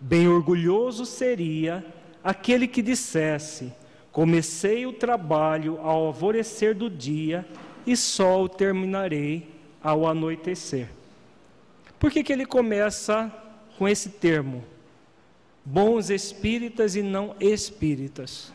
[0.00, 1.84] Bem orgulhoso seria
[2.22, 3.72] aquele que dissesse:
[4.12, 7.46] Comecei o trabalho ao alvorecer do dia
[7.86, 9.50] e só o terminarei
[9.82, 10.90] ao anoitecer.
[11.98, 13.32] Por que, que ele começa
[13.78, 14.62] com esse termo?
[15.64, 18.52] Bons espíritas e não espíritas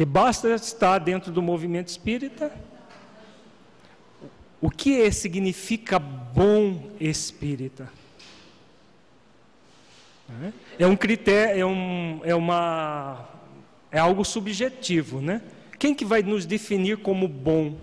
[0.00, 2.50] que basta estar dentro do movimento espírita.
[4.58, 7.86] O que significa bom espírita?
[10.78, 13.28] É um critério, é, um, é uma,
[13.92, 15.42] é algo subjetivo, né?
[15.78, 17.76] Quem que vai nos definir como bom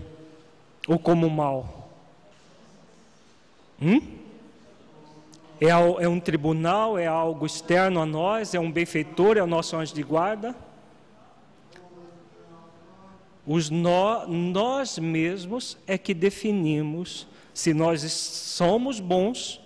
[0.88, 1.88] ou como mal?
[3.80, 4.00] Hum?
[5.60, 9.76] É, é um tribunal, é algo externo a nós, é um benfeitor, é o nosso
[9.76, 10.66] anjo de guarda?
[13.50, 19.58] Os nó, nós mesmos é que definimos se nós somos bons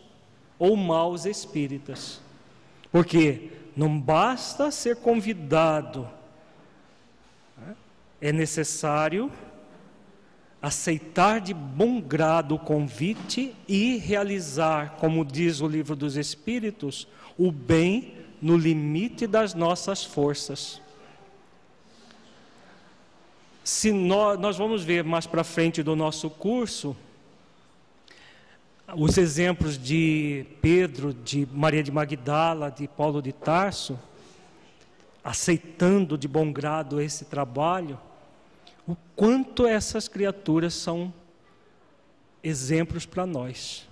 [0.57, 2.21] ou maus espíritas.
[2.93, 6.09] Porque não basta ser convidado,
[7.59, 7.75] né?
[8.21, 9.33] é necessário
[10.61, 17.51] aceitar de bom grado o convite e realizar, como diz o livro dos Espíritos, o
[17.51, 20.82] bem no limite das nossas forças.
[23.65, 26.97] Se nós, nós vamos ver mais para frente do nosso curso
[28.95, 33.99] os exemplos de Pedro, de Maria de Magdala, de Paulo de Tarso,
[35.25, 37.99] aceitando de bom grado esse trabalho,
[38.87, 41.13] o quanto essas criaturas são
[42.43, 43.89] exemplos para nós.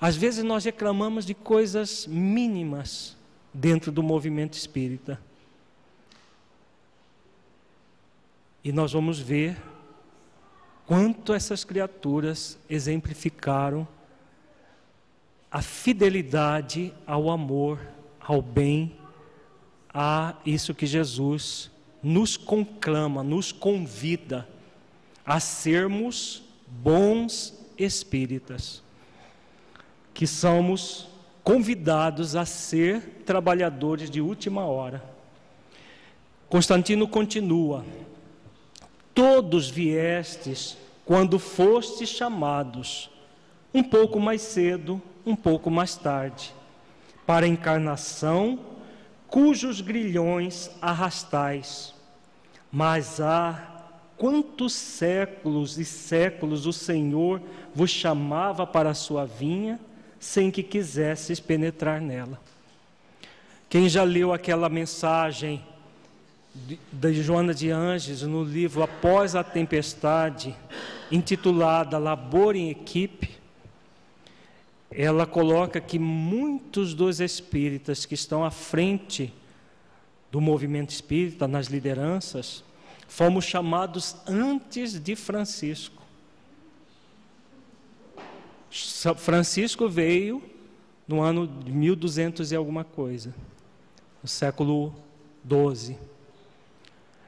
[0.00, 3.16] Às vezes nós reclamamos de coisas mínimas
[3.52, 5.20] dentro do movimento espírita.
[8.64, 9.60] E nós vamos ver
[10.86, 13.86] quanto essas criaturas exemplificaram
[15.50, 17.78] a fidelidade ao amor,
[18.18, 18.96] ao bem,
[19.92, 21.70] a isso que Jesus
[22.02, 24.48] nos conclama, nos convida
[25.24, 28.82] a sermos bons espíritas,
[30.12, 31.06] que somos
[31.44, 35.04] convidados a ser trabalhadores de última hora.
[36.48, 37.84] Constantino continua:
[39.14, 43.10] Todos viestes quando fostes chamados,
[43.72, 46.52] um pouco mais cedo, um pouco mais tarde,
[47.26, 48.58] para a encarnação,
[49.28, 51.94] cujos grilhões arrastais.
[52.72, 57.40] Mas há quantos séculos e séculos o Senhor
[57.74, 59.78] vos chamava para a sua vinha,
[60.18, 62.40] sem que quisesses penetrar nela.
[63.68, 65.62] Quem já leu aquela mensagem
[66.54, 70.54] de Joana de Anjos no livro Após a Tempestade,
[71.10, 73.30] intitulada Labor em Equipe,
[74.90, 79.32] ela coloca que muitos dos espíritas que estão à frente
[80.30, 82.62] do movimento espírita, nas lideranças,
[83.08, 86.02] fomos chamados antes de Francisco.
[89.16, 90.42] Francisco veio
[91.06, 93.34] no ano de 1200 e alguma coisa,
[94.22, 94.94] no século
[95.42, 95.96] 12.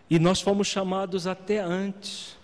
[0.08, 2.36] E nós fomos chamados até antes.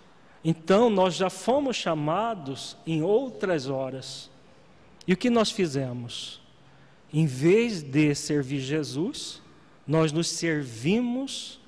[0.44, 4.30] Então, nós já fomos chamados em outras horas.
[5.06, 6.40] E o que nós fizemos?
[7.12, 9.40] Em vez de servir Jesus,
[9.86, 11.60] nós nos servimos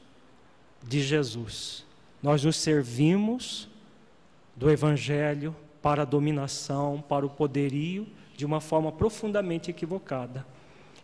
[0.82, 1.84] de Jesus.
[2.22, 3.68] Nós nos servimos
[4.57, 10.47] do Evangelho para a dominação, para o poderio, de uma forma profundamente equivocada.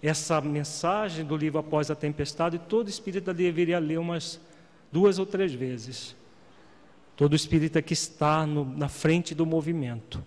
[0.03, 4.41] Essa mensagem do livro Após a Tempestade, todo espírita deveria ler umas
[4.93, 6.14] duas ou três vezes.
[7.16, 10.24] Todo espírita que está no, na frente do movimento.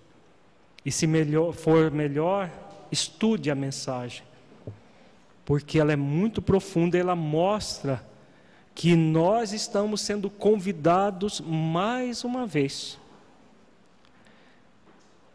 [0.85, 2.51] E se melhor, for melhor,
[2.91, 4.23] estude a mensagem.
[5.45, 8.05] Porque ela é muito profunda, ela mostra
[8.75, 12.99] que nós estamos sendo convidados mais uma vez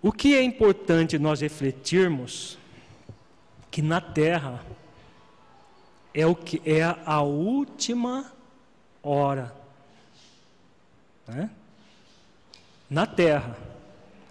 [0.01, 2.57] o que é importante nós refletirmos
[3.71, 4.65] que na Terra
[6.15, 8.33] é o que é a última
[9.03, 9.55] hora,
[11.27, 11.51] né?
[12.89, 13.57] Na Terra.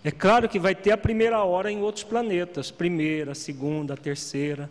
[0.03, 4.69] É claro que vai ter a primeira hora em outros planetas, primeira, segunda, terceira.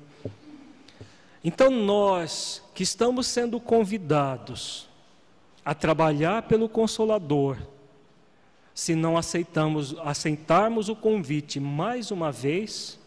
[1.44, 4.88] Então nós que estamos sendo convidados
[5.64, 7.58] a trabalhar pelo Consolador,
[8.74, 12.98] se não aceitamos, aceitarmos o convite mais uma vez,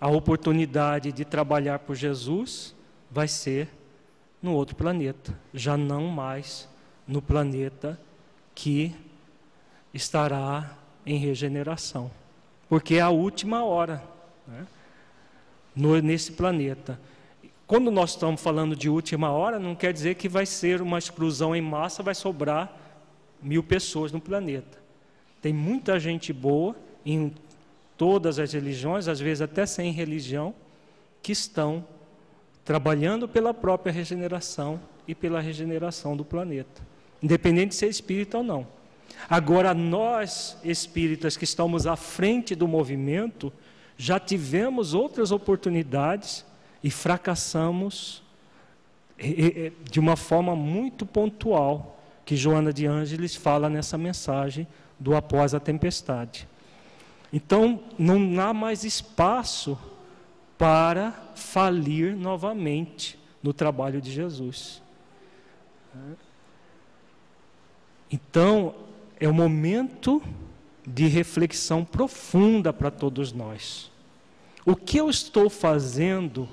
[0.00, 2.74] a oportunidade de trabalhar por Jesus
[3.10, 3.68] vai ser
[4.44, 6.68] no outro planeta, já não mais
[7.08, 7.98] no planeta
[8.54, 8.94] que
[9.94, 10.76] estará
[11.06, 12.10] em regeneração,
[12.68, 14.04] porque é a última hora
[14.46, 14.66] né,
[15.74, 17.00] no, nesse planeta.
[17.66, 21.56] Quando nós estamos falando de última hora, não quer dizer que vai ser uma exclusão
[21.56, 22.70] em massa, vai sobrar
[23.40, 24.78] mil pessoas no planeta.
[25.40, 27.32] Tem muita gente boa em
[27.96, 30.54] todas as religiões, às vezes até sem religião,
[31.22, 31.86] que estão
[32.64, 36.82] trabalhando pela própria regeneração e pela regeneração do planeta,
[37.22, 38.66] independente de ser espírita ou não.
[39.28, 43.52] Agora, nós espíritas que estamos à frente do movimento,
[43.96, 46.44] já tivemos outras oportunidades
[46.82, 48.22] e fracassamos
[49.88, 54.66] de uma forma muito pontual que Joana de Ângeles fala nessa mensagem
[54.98, 56.48] do após a tempestade.
[57.32, 59.78] Então, não há mais espaço
[60.58, 64.82] para falir novamente no trabalho de Jesus.
[68.10, 68.74] Então,
[69.18, 70.22] é um momento
[70.86, 73.90] de reflexão profunda para todos nós.
[74.64, 76.48] O que eu estou fazendo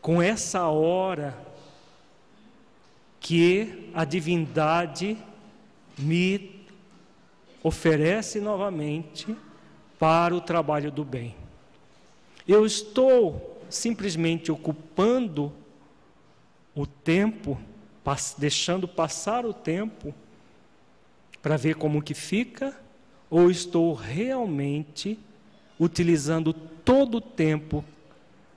[0.00, 1.36] com essa hora
[3.20, 5.16] que a divindade
[5.98, 6.66] me
[7.62, 9.36] oferece novamente
[9.98, 11.36] para o trabalho do bem.
[12.52, 15.52] Eu estou simplesmente ocupando
[16.74, 17.56] o tempo,
[18.38, 20.12] deixando passar o tempo
[21.40, 22.76] para ver como que fica,
[23.30, 25.16] ou estou realmente
[25.78, 27.84] utilizando todo o tempo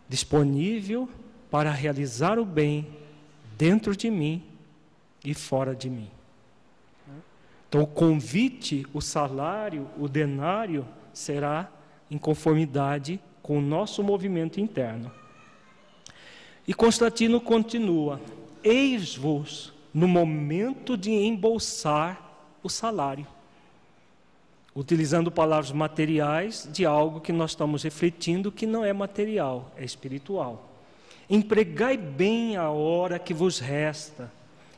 [0.10, 1.08] disponível
[1.52, 2.88] para realizar o bem
[3.56, 4.41] dentro de mim
[5.24, 6.10] e fora de mim.
[7.70, 10.84] Então, o convite, o salário, o denário
[11.14, 11.72] será
[12.10, 15.12] em conformidade com o nosso movimento interno.
[16.68, 18.20] E Constantino continua:
[18.64, 22.20] Eis-vos no momento de embolsar
[22.64, 23.28] o salário.
[24.76, 30.72] Utilizando palavras materiais de algo que nós estamos refletindo que não é material, é espiritual.
[31.30, 34.32] Empregai bem a hora que vos resta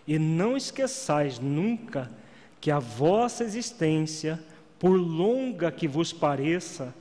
[0.06, 2.12] e não esqueçais nunca
[2.60, 4.44] que a vossa existência,
[4.78, 6.94] por longa que vos pareça,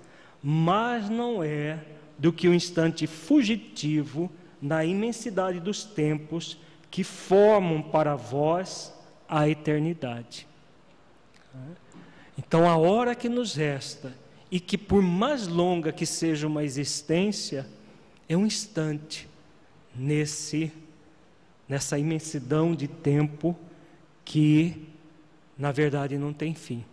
[0.47, 1.83] mais não é
[2.19, 4.31] do que um instante fugitivo
[4.61, 6.59] na imensidade dos tempos
[6.91, 8.93] que formam para vós
[9.27, 10.47] a eternidade.
[12.37, 14.15] Então, a hora que nos resta,
[14.51, 17.67] e que por mais longa que seja uma existência,
[18.29, 19.27] é um instante
[19.97, 20.71] nesse
[21.67, 23.57] nessa imensidão de tempo
[24.23, 24.87] que,
[25.57, 26.85] na verdade, não tem fim,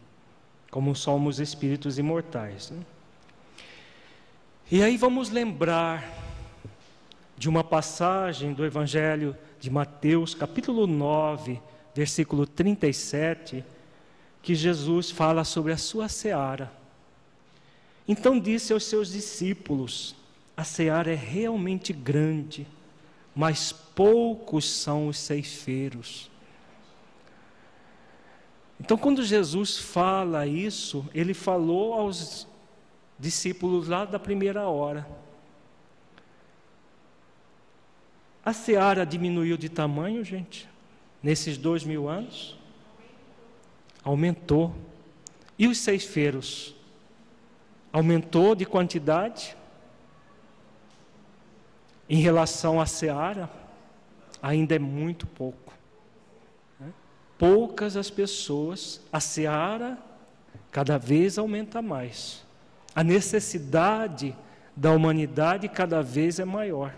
[0.70, 2.72] como somos espíritos imortais.
[2.72, 2.80] Né?
[4.72, 6.10] E aí vamos lembrar
[7.38, 11.60] de uma passagem do Evangelho de Mateus, capítulo 9,
[11.94, 13.64] versículo 37,
[14.42, 16.72] que Jesus fala sobre a sua seara.
[18.08, 20.16] Então disse aos seus discípulos:
[20.56, 22.66] a seara é realmente grande
[23.36, 26.30] mas poucos são os ceifeiros.
[28.80, 32.48] Então, quando Jesus fala isso, ele falou aos
[33.22, 35.08] discípulos lá da primeira hora.
[38.44, 40.68] A seara diminuiu de tamanho, gente,
[41.24, 42.60] nesses dois mil anos?
[44.04, 44.76] aumentou.
[45.58, 46.76] E os ceifeiros?
[47.94, 49.56] Aumentou de quantidade?
[52.10, 53.50] Em relação à seara,
[54.42, 55.74] ainda é muito pouco.
[56.80, 56.92] Né?
[57.38, 59.98] Poucas as pessoas, a seara
[60.72, 62.44] cada vez aumenta mais.
[62.94, 64.36] A necessidade
[64.76, 66.94] da humanidade cada vez é maior.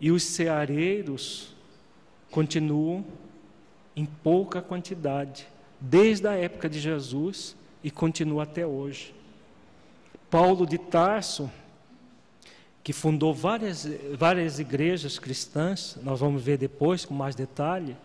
[0.00, 1.54] E os ceareiros
[2.30, 3.04] continuam
[3.94, 5.46] em pouca quantidade,
[5.80, 9.14] desde a época de Jesus e continua até hoje.
[10.30, 11.50] Paulo de Tarso,
[12.82, 13.86] que fundou várias,
[14.18, 17.96] várias igrejas cristãs, nós vamos ver depois com mais detalhe,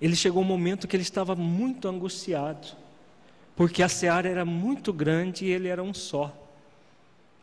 [0.00, 2.68] ele chegou um momento que ele estava muito angustiado,
[3.60, 6.34] porque a seara era muito grande e ele era um só.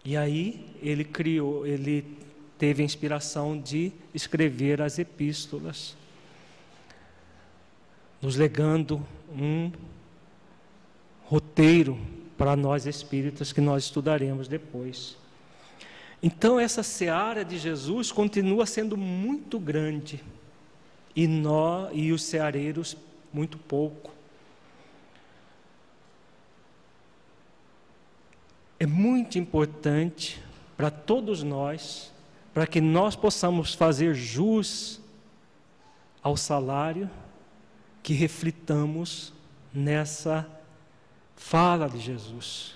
[0.03, 2.03] E aí ele criou, ele
[2.57, 5.95] teve a inspiração de escrever as epístolas,
[8.19, 9.71] nos legando um
[11.25, 11.99] roteiro
[12.35, 15.15] para nós espíritas que nós estudaremos depois.
[16.23, 20.23] Então, essa seara de Jesus continua sendo muito grande
[21.15, 22.97] e nós e os ceareiros
[23.31, 24.16] muito pouco.
[28.79, 30.41] É muito importante
[30.75, 32.11] para todos nós,
[32.53, 35.01] para que nós possamos fazer jus
[36.21, 37.09] ao salário,
[38.03, 39.33] que reflitamos
[39.73, 40.47] nessa
[41.35, 42.75] fala de Jesus.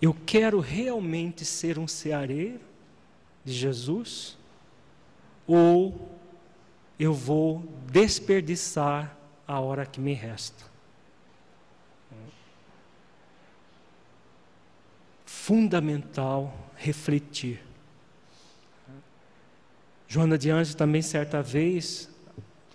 [0.00, 2.60] Eu quero realmente ser um ceareiro
[3.44, 4.36] de Jesus?
[5.46, 6.08] Ou
[6.98, 10.69] eu vou desperdiçar a hora que me resta?
[15.50, 17.60] Fundamental refletir.
[20.06, 22.08] Joana de Anjos também, certa vez,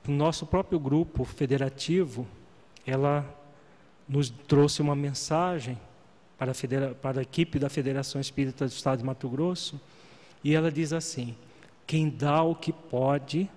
[0.06, 2.28] no nosso próprio grupo federativo,
[2.86, 3.26] ela
[4.10, 5.80] nos trouxe uma mensagem
[6.38, 9.80] para a, federa para a equipe da Federação Espírita do Estado de Mato Grosso,
[10.44, 11.34] e ela diz assim:
[11.88, 13.50] quem dá o que pode,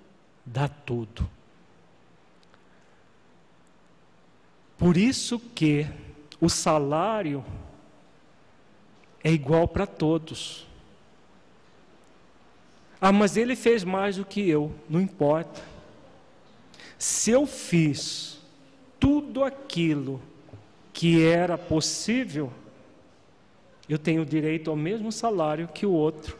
[0.47, 1.29] dá tudo.
[4.79, 5.89] Por isso que
[6.41, 7.45] o salário
[9.23, 10.67] é igual para todos.
[13.01, 15.61] Ah, mas ele fez mais do que eu, não importa.
[16.99, 18.41] Se eu fiz
[18.99, 20.21] tudo aquilo
[20.93, 22.53] que era possível,
[23.89, 26.37] eu tenho direito ao mesmo salário que o outro,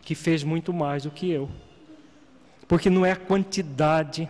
[0.00, 1.50] que fez muito mais do que eu.
[2.66, 4.28] Porque não é a quantidade.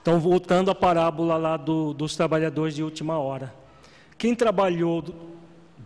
[0.00, 3.54] Então, voltando à parábola lá do, dos trabalhadores de última hora.
[4.16, 5.04] Quem trabalhou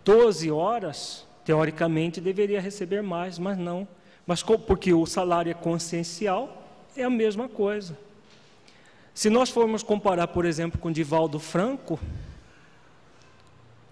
[0.05, 3.87] 12 horas, teoricamente deveria receber mais, mas não.
[4.25, 6.63] Mas porque o salário é consciencial,
[6.95, 7.97] é a mesma coisa.
[9.15, 11.99] Se nós formos comparar, por exemplo, com Divaldo Franco,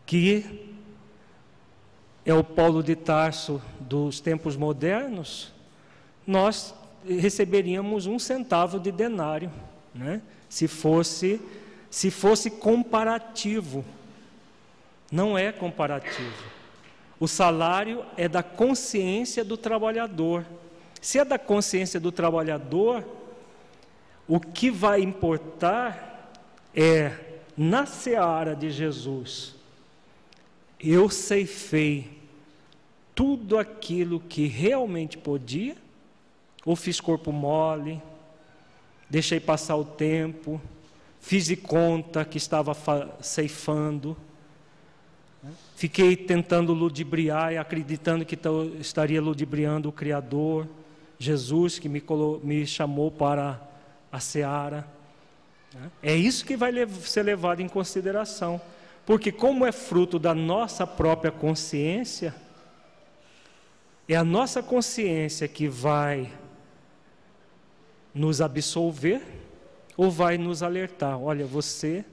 [0.06, 0.70] que
[2.26, 5.52] é o Paulo de Tarso dos tempos modernos,
[6.28, 9.52] nós receberíamos um centavo de denário,
[9.94, 10.22] né?
[10.48, 11.42] se fosse
[11.90, 13.86] se fosse comparativo.
[15.14, 16.44] Não é comparativo.
[17.20, 20.46] O salário é da consciência do trabalhador.
[21.00, 23.06] Se é da consciência do trabalhador,
[24.28, 26.32] o que vai importar
[26.76, 27.14] é
[27.56, 29.56] na seara de Jesus
[30.84, 32.12] eu ceifei
[33.16, 35.78] tudo aquilo que realmente podia,
[36.66, 38.02] ou fiz corpo mole,
[39.10, 40.62] deixei passar o tempo,
[41.22, 42.76] fiz de conta que estava
[43.22, 44.18] ceifando,
[45.84, 48.40] fiquei tentando ludibriar e acreditando que
[48.80, 50.66] estaria ludibriando o Criador,
[51.20, 52.02] Jesus, que me,
[52.42, 53.62] me chamou para
[54.10, 54.88] a seara.
[56.02, 56.72] É isso que vai
[57.02, 58.62] ser levado em consideração.
[59.06, 62.34] Porque, como é fruto da nossa própria consciência,
[64.08, 66.32] é a nossa consciência que vai
[68.16, 69.22] nos absolver
[69.98, 72.06] ou vai nos alertar: olha, você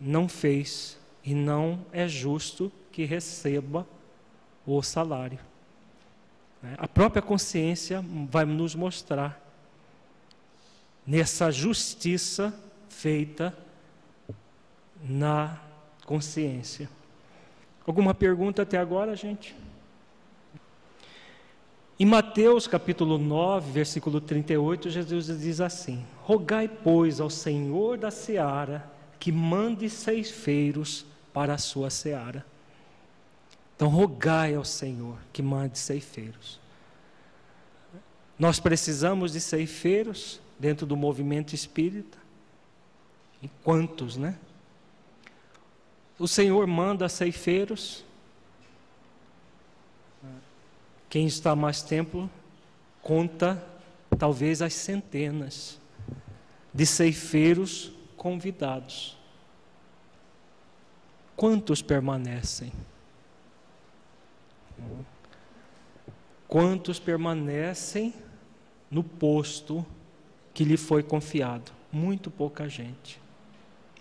[0.00, 3.86] não fez e não é justo que receba
[4.66, 5.38] o salário.
[6.62, 6.74] Né?
[6.78, 9.40] A própria consciência vai nos mostrar
[11.06, 12.54] nessa justiça
[12.88, 13.56] feita
[15.02, 15.58] na
[16.04, 16.88] consciência.
[17.86, 19.54] Alguma pergunta até agora, gente?
[21.98, 28.90] Em Mateus capítulo 9, versículo 38, Jesus diz assim: Rogai, pois, ao Senhor da seara
[29.20, 32.46] que mande ceifeiros para a sua seara.
[33.76, 36.60] Então, rogai ao Senhor que mande ceifeiros.
[38.38, 42.16] Nós precisamos de ceifeiros dentro do movimento espírita.
[43.42, 44.38] Em quantos, né?
[46.18, 48.04] O Senhor manda ceifeiros.
[51.10, 52.30] Quem está mais tempo
[53.02, 53.62] conta
[54.18, 55.78] talvez as centenas
[56.72, 59.16] de ceifeiros convidados.
[61.44, 62.72] Quantos permanecem?
[66.48, 68.14] Quantos permanecem
[68.90, 69.84] no posto
[70.54, 71.70] que lhe foi confiado?
[71.92, 73.20] Muito pouca gente.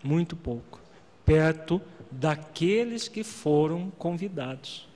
[0.01, 0.79] Muito pouco.
[1.25, 4.87] Perto daqueles que foram convidados.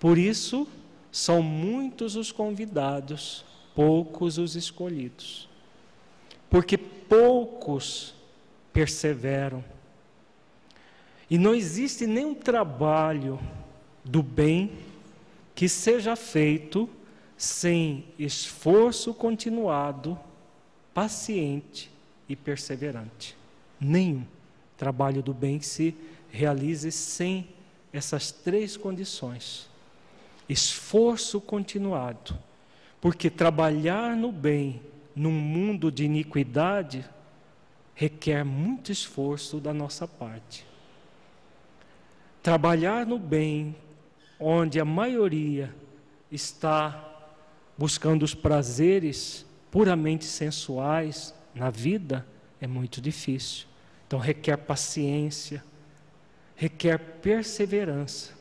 [0.00, 0.66] Por isso,
[1.12, 5.48] são muitos os convidados, poucos os escolhidos.
[6.50, 8.16] Porque poucos
[8.72, 9.62] perseveram.
[11.30, 13.38] E não existe nenhum trabalho
[14.04, 14.72] do bem
[15.54, 16.88] que seja feito
[17.36, 20.18] sem esforço continuado,
[20.94, 21.90] paciente
[22.28, 23.36] e perseverante.
[23.78, 24.24] Nenhum
[24.76, 25.94] trabalho do bem se
[26.30, 27.48] realize sem
[27.92, 29.68] essas três condições.
[30.48, 32.38] Esforço continuado,
[33.00, 34.80] porque trabalhar no bem
[35.14, 37.04] num mundo de iniquidade
[37.94, 40.67] requer muito esforço da nossa parte.
[42.42, 43.74] Trabalhar no bem,
[44.38, 45.74] onde a maioria
[46.30, 47.04] está
[47.76, 52.26] buscando os prazeres puramente sensuais na vida,
[52.60, 53.66] é muito difícil.
[54.06, 55.62] Então requer paciência,
[56.56, 58.38] requer perseverança.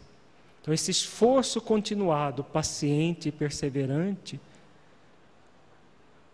[0.61, 4.37] Então, esse esforço continuado, paciente e perseverante,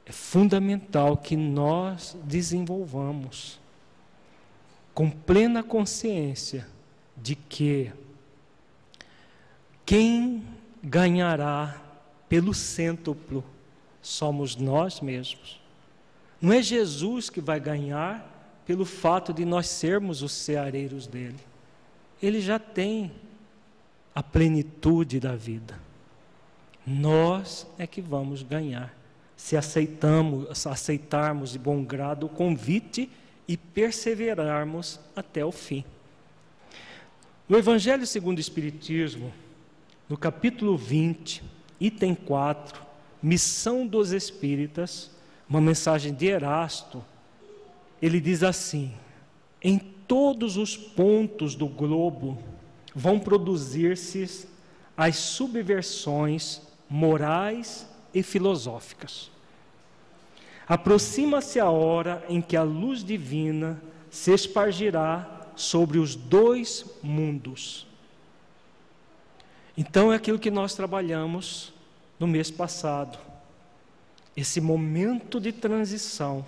[0.07, 3.59] é fundamental que nós desenvolvamos
[4.91, 6.68] com plena consciência
[7.16, 7.91] de que
[9.86, 10.43] quem
[10.84, 11.82] ganhará
[12.28, 13.43] pelo cêntuplo
[14.01, 15.61] somos nós mesmos.
[16.41, 21.39] Não é Jesus que vai ganhar pelo fato de nós sermos os ceareiros dele.
[22.22, 23.11] Ele já tem
[24.16, 25.80] a plenitude da vida.
[26.86, 28.93] Nós é que vamos ganhar
[29.43, 33.09] se aceitamos, aceitarmos de bom grado o convite
[33.45, 35.84] e perseverarmos até o fim.
[37.48, 39.34] No Evangelho segundo o Espiritismo,
[40.08, 41.44] no capítulo 20,
[41.78, 42.82] item 4,
[43.22, 45.12] Missão dos Espíritas,
[45.50, 47.04] uma mensagem de Erasto,
[48.02, 48.94] ele diz assim:
[49.62, 52.41] em todos os pontos do globo
[52.96, 54.48] vão produzir-se
[54.96, 59.30] as subversões morais e filosóficas.
[60.66, 67.88] Aproxima-se a hora em que a luz divina se espargirá sobre os dois mundos.
[69.78, 71.74] Então é aquilo que nós trabalhamos
[72.20, 73.18] no mês passado.
[74.36, 76.45] Esse momento de transição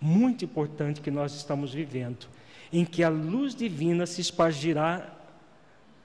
[0.00, 2.26] muito importante que nós estamos vivendo,
[2.72, 5.16] em que a luz divina se espargirá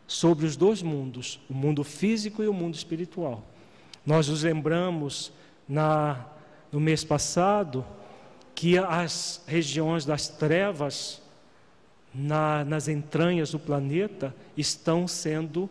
[0.05, 3.43] sobre os dois mundos, o mundo físico e o mundo espiritual.
[4.05, 5.31] Nós nos lembramos
[5.67, 6.25] na
[6.71, 7.85] no mês passado
[8.53, 11.21] que as regiões das trevas
[12.13, 15.69] na, nas entranhas do planeta estão sendo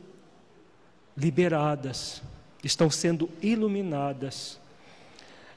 [1.16, 2.22] liberadas,
[2.62, 4.60] estão sendo iluminadas.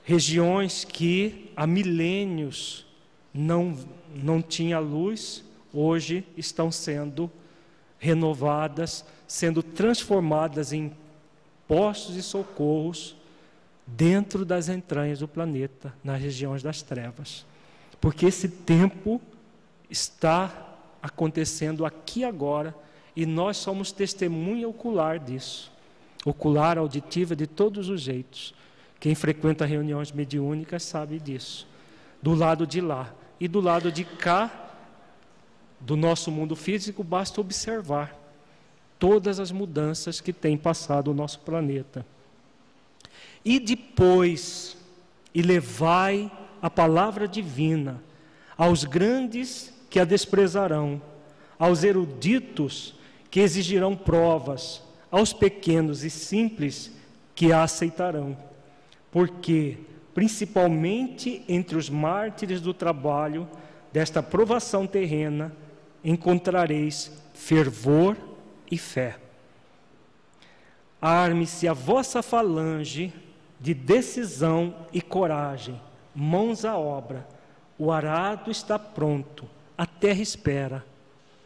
[0.03, 2.85] Regiões que há milênios
[3.33, 3.77] não,
[4.15, 7.29] não tinha luz, hoje estão sendo
[7.99, 10.91] renovadas, sendo transformadas em
[11.67, 13.15] postos e socorros
[13.85, 17.45] dentro das entranhas do planeta, nas regiões das trevas.
[17.99, 19.21] Porque esse tempo
[19.89, 20.68] está
[21.01, 22.75] acontecendo aqui agora
[23.15, 25.71] e nós somos testemunha ocular disso.
[26.25, 28.53] Ocular, auditiva, de todos os jeitos.
[28.99, 31.67] Quem frequenta reuniões mediúnicas sabe disso.
[32.21, 33.13] Do lado de lá.
[33.39, 34.73] E do lado de cá,
[35.79, 38.17] do nosso mundo físico, basta observar
[38.97, 42.05] todas as mudanças que tem passado o nosso planeta.
[43.45, 44.77] E depois,
[45.33, 46.29] e levai
[46.61, 48.03] a palavra divina
[48.57, 51.01] aos grandes que a desprezarão,
[51.57, 52.95] aos eruditos
[53.29, 54.81] que exigirão provas,
[55.11, 56.91] aos pequenos e simples
[57.35, 58.37] que a aceitarão.
[59.11, 59.77] Porque,
[60.13, 63.47] principalmente entre os mártires do trabalho
[63.91, 65.55] desta provação terrena,
[66.03, 68.15] encontrareis fervor
[68.69, 69.17] e fé.
[71.01, 73.13] Arme-se a vossa falange
[73.59, 75.79] de decisão e coragem,
[76.13, 77.27] mãos à obra.
[77.77, 79.47] O arado está pronto,
[79.79, 80.85] a terra espera.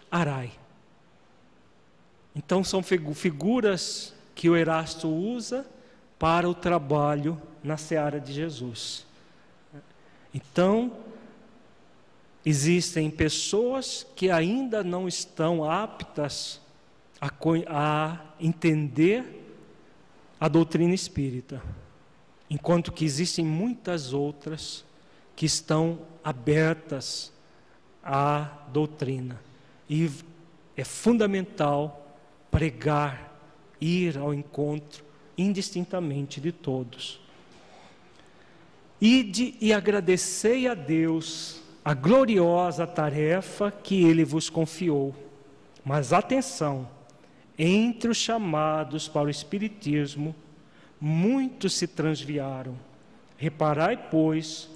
[0.10, 0.52] Arai.
[2.36, 5.68] Então são figuras que o Erasto usa
[6.18, 9.06] para o trabalho na seara de Jesus.
[10.34, 10.92] Então,
[12.44, 16.60] existem pessoas que ainda não estão aptas
[17.22, 17.30] a,
[17.68, 19.46] a entender
[20.40, 21.62] a doutrina espírita,
[22.50, 24.84] enquanto que existem muitas outras
[25.36, 27.33] que estão abertas
[28.04, 29.40] à doutrina.
[29.90, 30.10] E
[30.76, 32.18] é fundamental
[32.52, 33.32] pregar,
[33.80, 35.04] ir ao encontro
[35.38, 37.20] indistintamente de todos.
[39.02, 45.14] Ide e agradecei a Deus a gloriosa tarefa que ele vos confiou.
[45.84, 46.88] Mas atenção,
[47.58, 50.34] entre os chamados para o Espiritismo,
[51.00, 52.78] muitos se transviaram.
[53.38, 54.70] Reparai, pois,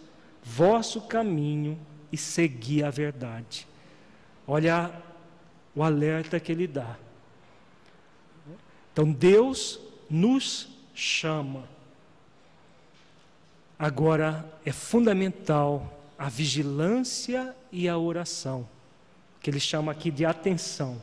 [0.44, 1.80] vosso caminho
[2.12, 3.68] e segui a verdade.
[4.48, 4.92] Olha
[5.76, 6.96] o alerta que ele dá.
[8.92, 9.80] Então Deus
[10.10, 11.64] nos chama.
[13.78, 18.68] Agora é fundamental a vigilância e a oração,
[19.40, 21.00] que ele chama aqui de atenção.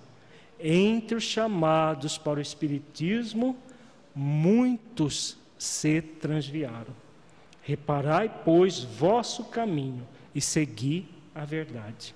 [0.58, 3.56] Entre os chamados para o Espiritismo,
[4.14, 6.94] muitos se transviaram.
[7.62, 12.14] Reparai, pois, vosso caminho e segui a verdade.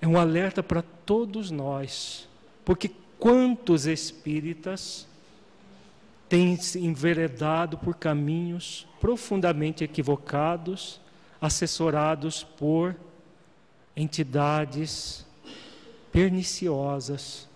[0.00, 2.28] É um alerta para todos nós,
[2.64, 5.06] porque quantos espíritas
[6.28, 11.00] têm se enveredado por caminhos profundamente equivocados
[11.40, 12.96] assessorados por
[13.94, 15.24] entidades
[16.10, 17.48] perniciosas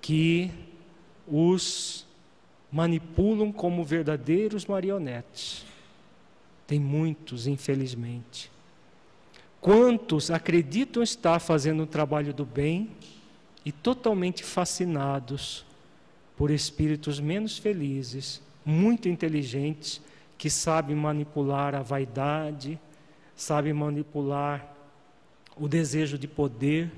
[0.00, 0.50] que
[1.26, 2.06] os
[2.70, 5.64] manipulam como verdadeiros marionetes.
[6.72, 8.50] Tem muitos, infelizmente.
[9.60, 12.92] Quantos acreditam estar fazendo o trabalho do bem
[13.62, 15.66] e totalmente fascinados
[16.34, 20.00] por espíritos menos felizes, muito inteligentes
[20.38, 22.80] que sabe manipular a vaidade,
[23.36, 24.74] sabe manipular
[25.54, 26.90] o desejo de poder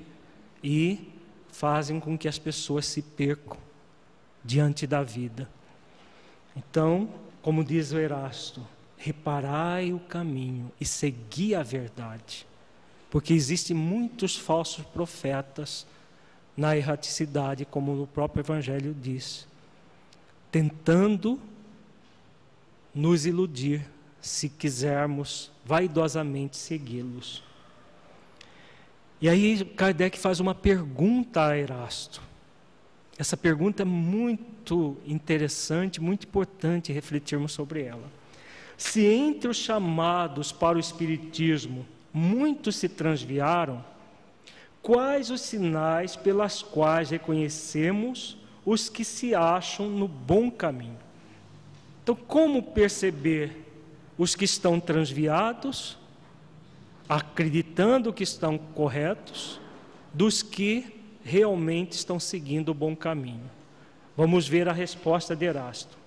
[0.63, 1.11] e
[1.51, 3.57] fazem com que as pessoas se percam
[4.41, 5.49] diante da vida.
[6.55, 7.09] Então,
[7.41, 8.65] como diz o Erasto,
[8.97, 12.45] reparai o caminho e segui a verdade,
[13.09, 15.85] porque existem muitos falsos profetas
[16.55, 19.47] na erraticidade, como o próprio Evangelho diz,
[20.51, 21.39] tentando
[22.93, 23.85] nos iludir
[24.21, 27.43] se quisermos vaidosamente segui-los.
[29.21, 32.21] E aí Kardec faz uma pergunta a Erasto.
[33.17, 38.09] Essa pergunta é muito interessante, muito importante refletirmos sobre ela.
[38.77, 43.83] Se entre os chamados para o Espiritismo muitos se transviaram,
[44.81, 50.97] quais os sinais pelas quais reconhecemos os que se acham no bom caminho?
[52.03, 53.65] Então, como perceber
[54.17, 55.97] os que estão transviados,
[57.09, 59.59] acreditando que estão corretos,
[60.13, 63.49] dos que realmente estão seguindo o bom caminho?
[64.15, 65.97] Vamos ver a resposta de Erasto.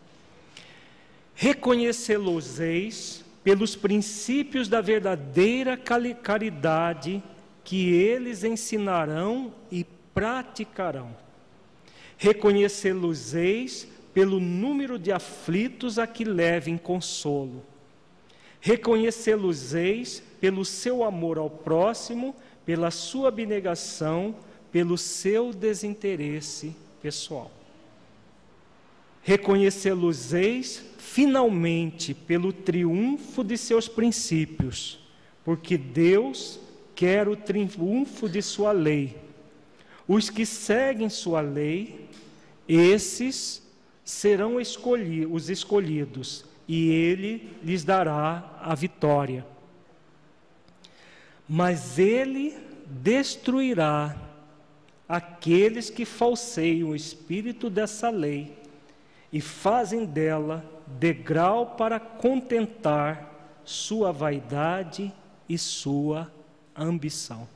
[1.41, 5.77] Reconhecê-los-eis pelos princípios da verdadeira
[6.21, 7.23] caridade
[7.63, 11.17] que eles ensinarão e praticarão.
[12.17, 17.65] Reconhecê-los-eis pelo número de aflitos a que levem consolo.
[18.61, 22.35] Reconhecê-los-eis pelo seu amor ao próximo,
[22.67, 24.35] pela sua abnegação,
[24.73, 27.53] pelo seu desinteresse pessoal.
[29.23, 35.01] Reconhecê-los-eis finalmente pelo triunfo de seus princípios,
[35.45, 36.61] porque Deus
[36.95, 39.17] quer o triunfo de sua lei.
[40.07, 42.09] Os que seguem sua lei,
[42.69, 43.63] esses
[44.05, 49.47] serão os escolhidos, e ele lhes dará a vitória.
[51.49, 52.57] Mas ele
[52.87, 54.17] destruirá
[55.09, 58.57] aqueles que falseiam o espírito dessa lei
[59.33, 65.13] e fazem dela degrau para contentar sua vaidade
[65.49, 66.33] e sua
[66.77, 67.47] ambição.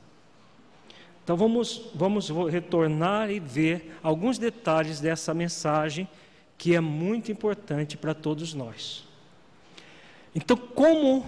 [1.23, 6.07] Então vamos, vamos retornar e ver alguns detalhes dessa mensagem
[6.57, 9.05] que é muito importante para todos nós.
[10.35, 11.25] Então, como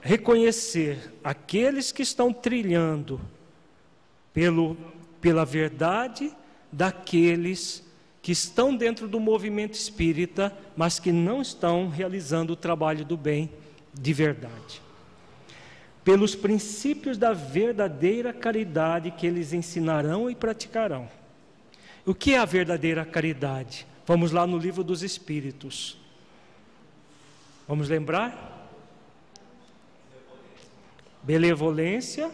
[0.00, 3.20] reconhecer aqueles que estão trilhando
[4.32, 4.76] pelo,
[5.20, 6.32] pela verdade
[6.70, 7.85] daqueles
[8.26, 13.48] que estão dentro do movimento espírita, mas que não estão realizando o trabalho do bem
[13.94, 14.82] de verdade.
[16.02, 21.08] Pelos princípios da verdadeira caridade que eles ensinarão e praticarão.
[22.04, 23.86] O que é a verdadeira caridade?
[24.04, 25.96] Vamos lá no livro dos Espíritos.
[27.68, 28.56] Vamos lembrar?
[31.26, 32.30] benevolência,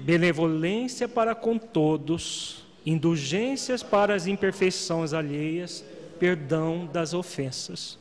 [0.00, 5.84] benevolência para com todos, indulgências para as imperfeições alheias,
[6.18, 7.98] perdão das ofensas.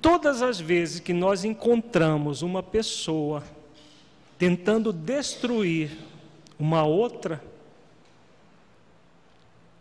[0.00, 3.42] Todas as vezes que nós encontramos uma pessoa
[4.38, 5.90] tentando destruir
[6.58, 7.42] uma outra,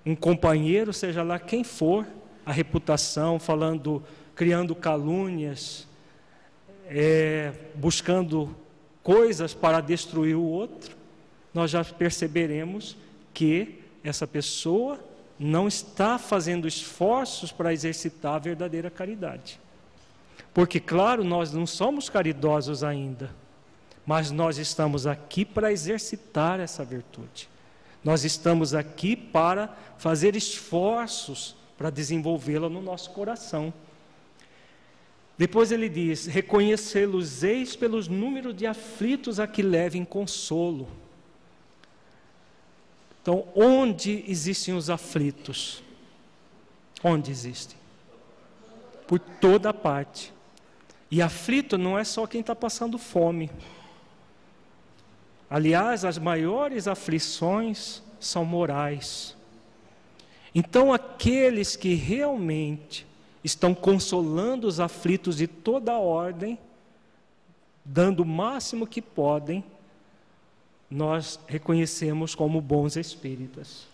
[0.05, 2.05] um companheiro, seja lá quem for,
[2.45, 4.03] a reputação, falando,
[4.35, 5.87] criando calúnias,
[6.87, 8.55] é, buscando
[9.01, 10.95] coisas para destruir o outro,
[11.55, 12.97] nós já perceberemos
[13.33, 14.99] que essa pessoa
[15.39, 19.57] não está fazendo esforços para exercitar a verdadeira caridade.
[20.53, 23.33] Porque, claro, nós não somos caridosos ainda,
[24.05, 27.47] mas nós estamos aqui para exercitar essa virtude.
[28.03, 33.73] Nós estamos aqui para fazer esforços para desenvolvê-la no nosso coração.
[35.37, 41.04] Depois ele diz: reconhecê-los eis pelos números de aflitos a que levem consolo.
[43.25, 45.81] Então, onde existem os aflitos?
[47.03, 47.75] Onde existem?
[49.07, 50.31] Por toda parte.
[51.09, 53.49] E aflito não é só quem está passando fome.
[55.49, 59.35] Aliás, as maiores aflições são morais.
[60.53, 63.07] Então, aqueles que realmente
[63.43, 66.59] estão consolando os aflitos de toda a ordem,
[67.83, 69.63] dando o máximo que podem,
[70.89, 73.87] nós reconhecemos como bons espíritas.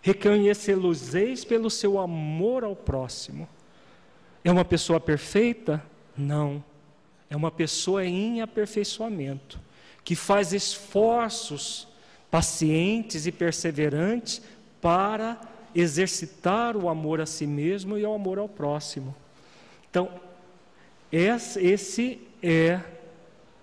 [0.00, 1.12] Reconhecê-los
[1.44, 3.48] pelo seu amor ao próximo.
[4.44, 5.82] É uma pessoa perfeita?
[6.16, 6.62] Não.
[7.28, 9.60] É uma pessoa em aperfeiçoamento,
[10.04, 11.86] que faz esforços
[12.30, 14.40] pacientes e perseverantes
[14.80, 15.40] para
[15.74, 19.14] exercitar o amor a si mesmo e o amor ao próximo.
[19.90, 20.08] Então,
[21.10, 22.80] esse é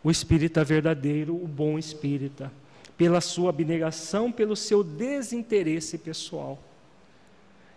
[0.03, 2.51] o espírita verdadeiro, o bom espírita
[2.97, 6.59] pela sua abnegação, pelo seu desinteresse pessoal.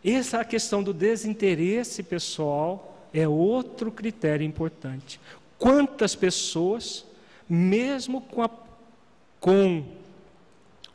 [0.04, 5.20] Essa questão do desinteresse pessoal é outro critério importante.
[5.58, 7.04] Quantas pessoas,
[7.48, 8.50] mesmo com, a,
[9.40, 9.84] com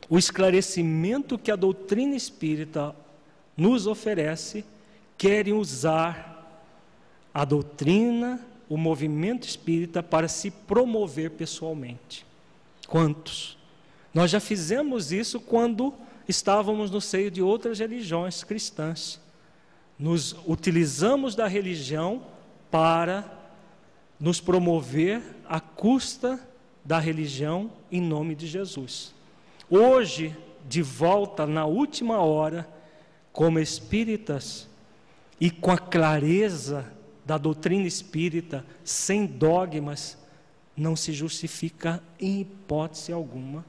[0.08, 2.96] o esclarecimento que a doutrina espírita
[3.56, 4.64] nos oferece,
[5.18, 6.32] querem usar
[7.32, 12.24] a doutrina, o movimento espírita para se promover pessoalmente?
[12.88, 13.58] Quantos?
[14.14, 15.92] Nós já fizemos isso quando
[16.28, 19.20] estávamos no seio de outras religiões cristãs.
[19.98, 22.22] Nos utilizamos da religião
[22.70, 23.24] para
[24.20, 26.38] nos promover à custa
[26.84, 29.12] da religião em nome de Jesus.
[29.68, 30.36] Hoje,
[30.68, 32.68] de volta na última hora,
[33.32, 34.68] como espíritas
[35.40, 36.86] e com a clareza
[37.26, 40.16] da doutrina espírita, sem dogmas,
[40.76, 43.64] não se justifica em hipótese alguma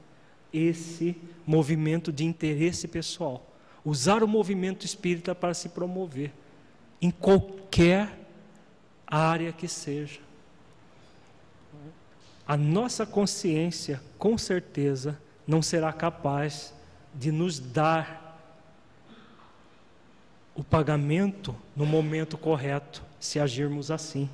[0.52, 1.16] esse
[1.46, 3.46] movimento de interesse pessoal.
[3.84, 6.32] Usar o movimento espírita para se promover
[7.00, 8.18] em qualquer
[9.06, 10.20] área que seja.
[12.46, 16.74] A nossa consciência, com certeza, não será capaz
[17.14, 18.26] de nos dar
[20.54, 24.28] o pagamento no momento correto, se agirmos assim.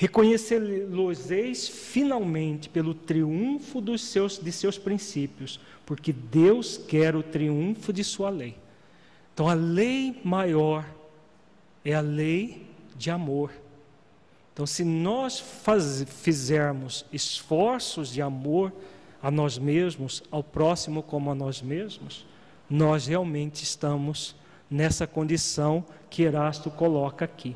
[0.00, 8.02] Reconhecê-los-eis finalmente pelo triunfo dos seus, de seus princípios, porque Deus quer o triunfo de
[8.02, 8.56] sua lei.
[9.34, 10.86] Então a lei maior
[11.84, 13.52] é a lei de amor.
[14.54, 18.72] Então, se nós faz, fizermos esforços de amor
[19.22, 22.24] a nós mesmos, ao próximo como a nós mesmos,
[22.70, 24.34] nós realmente estamos
[24.70, 27.54] nessa condição que Erasto coloca aqui.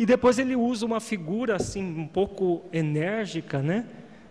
[0.00, 3.84] E depois ele usa uma figura assim um pouco enérgica, né?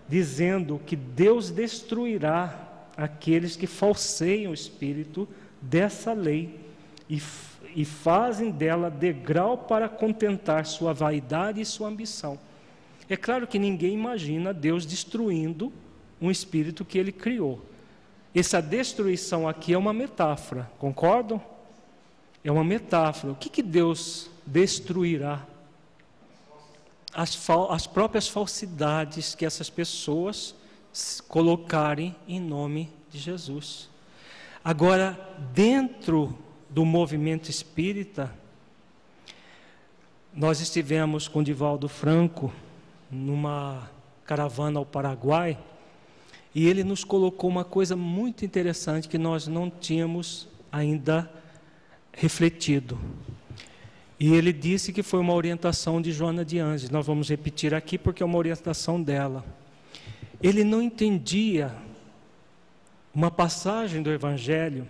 [0.07, 5.30] Dizendo que Deus destruirá aqueles que falseiam o espírito
[5.61, 6.59] dessa lei
[7.07, 7.22] e,
[7.76, 12.39] e fazem dela degrau para contentar sua vaidade e sua ambição.
[13.07, 15.72] É claro que ninguém imagina Deus destruindo
[16.20, 17.63] um espírito que ele criou.
[18.34, 21.39] Essa destruição aqui é uma metáfora, concordam?
[22.43, 23.34] É uma metáfora.
[23.34, 25.45] O que, que Deus destruirá?
[27.14, 27.38] As,
[27.70, 30.55] as próprias falsidades que essas pessoas
[31.28, 33.89] colocarem em nome de Jesus.
[34.64, 35.18] Agora,
[35.53, 36.38] dentro
[36.70, 38.34] do movimento espírita,
[40.34, 42.53] nós estivemos com Divaldo Franco
[43.10, 43.89] numa
[44.26, 45.57] caravana ao Paraguai
[46.53, 51.32] e ele nos colocou uma coisa muito interessante que nós não tínhamos ainda
[52.12, 52.99] refletido.
[54.20, 56.89] E ele disse que foi uma orientação de Joana de Anjos.
[56.89, 59.45] Nós vamos repetir aqui porque é uma orientação dela.
[60.41, 61.74] Ele não entendia
[63.13, 64.88] uma passagem do Evangelho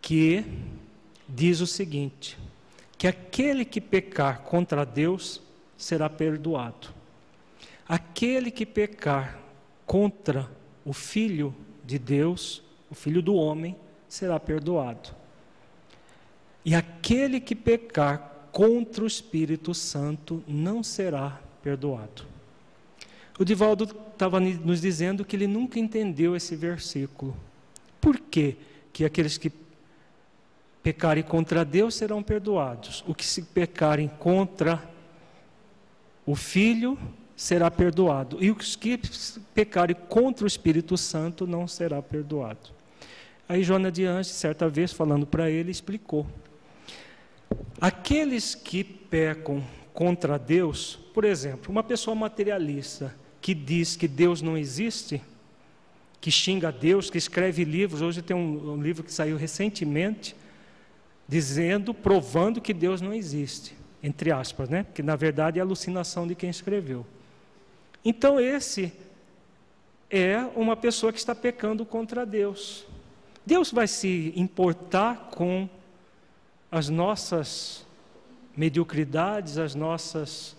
[0.00, 0.44] que
[1.28, 2.38] diz o seguinte:
[2.96, 5.42] que aquele que pecar contra Deus
[5.76, 6.88] será perdoado.
[7.86, 9.38] Aquele que pecar
[9.84, 10.50] contra
[10.84, 11.54] o Filho
[11.84, 13.76] de Deus, o Filho do homem,
[14.08, 15.10] será perdoado.
[16.66, 22.24] E aquele que pecar contra o Espírito Santo não será perdoado.
[23.38, 27.36] O Divaldo estava nos dizendo que ele nunca entendeu esse versículo.
[28.00, 28.56] Por quê?
[28.92, 29.52] Que aqueles que
[30.82, 33.04] pecarem contra Deus serão perdoados.
[33.06, 34.82] O que se pecarem contra
[36.26, 36.98] o Filho
[37.36, 38.38] será perdoado.
[38.42, 39.00] E os que
[39.54, 42.74] pecarem contra o Espírito Santo não será perdoado.
[43.48, 46.26] Aí Joana de Anjos, certa vez, falando para ele, explicou.
[47.80, 54.56] Aqueles que pecam contra Deus, por exemplo, uma pessoa materialista que diz que Deus não
[54.56, 55.22] existe,
[56.20, 60.34] que xinga Deus, que escreve livros, hoje tem um, um livro que saiu recentemente,
[61.28, 64.86] dizendo, provando que Deus não existe, entre aspas, né?
[64.94, 67.06] Que na verdade é alucinação de quem escreveu.
[68.04, 68.92] Então esse
[70.10, 72.86] é uma pessoa que está pecando contra Deus.
[73.44, 75.68] Deus vai se importar com
[76.70, 77.86] as nossas
[78.56, 80.56] mediocridades, as nossas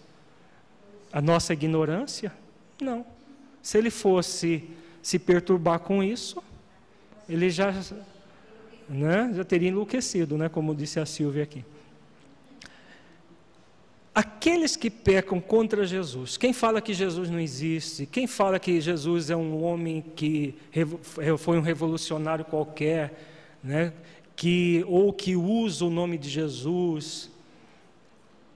[1.11, 2.33] a nossa ignorância?
[2.81, 3.05] Não.
[3.61, 4.69] Se ele fosse
[5.01, 6.43] se perturbar com isso,
[7.29, 7.73] ele já
[8.89, 11.65] né, já teria enlouquecido, né, como disse a Silvia aqui.
[14.13, 19.29] Aqueles que pecam contra Jesus, quem fala que Jesus não existe, quem fala que Jesus
[19.29, 20.55] é um homem que
[21.37, 23.13] foi um revolucionário qualquer,
[23.63, 23.93] né,
[24.37, 27.29] que ou que usa o nome de Jesus,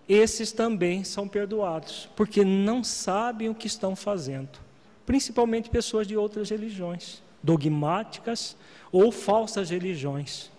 [0.08, 4.60] esses também são perdoados, porque não sabem o que estão fazendo.
[5.08, 8.56] Principalmente pessoas de outras religiões, dogmáticas
[8.92, 10.52] ou falsas religiões.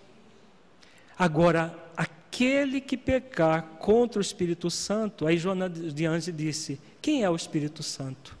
[1.17, 7.29] Agora, aquele que pecar contra o Espírito Santo, aí Joana de Anjos disse: quem é
[7.29, 8.37] o Espírito Santo?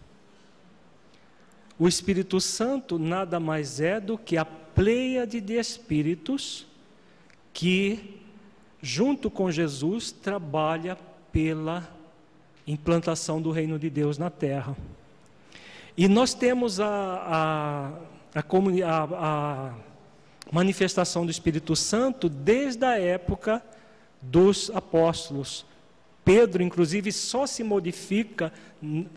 [1.79, 6.67] O Espírito Santo nada mais é do que a pleiade de espíritos
[7.53, 8.19] que,
[8.81, 10.97] junto com Jesus, trabalha
[11.31, 11.87] pela
[12.65, 14.75] implantação do reino de Deus na terra.
[15.95, 17.93] E nós temos a,
[18.35, 19.73] a, a, a
[20.51, 23.61] manifestação do Espírito Santo desde a época
[24.21, 25.65] dos apóstolos.
[26.25, 28.51] Pedro, inclusive, só se modifica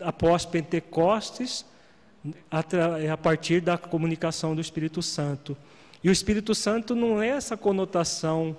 [0.01, 1.65] após Pentecostes,
[2.51, 5.55] a partir da comunicação do Espírito Santo.
[6.03, 8.55] E o Espírito Santo não é essa conotação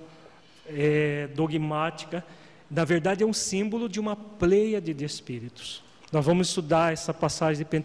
[0.67, 2.25] é, dogmática,
[2.71, 5.83] na verdade é um símbolo de uma pleia de espíritos.
[6.11, 7.83] Nós vamos estudar essa passagem de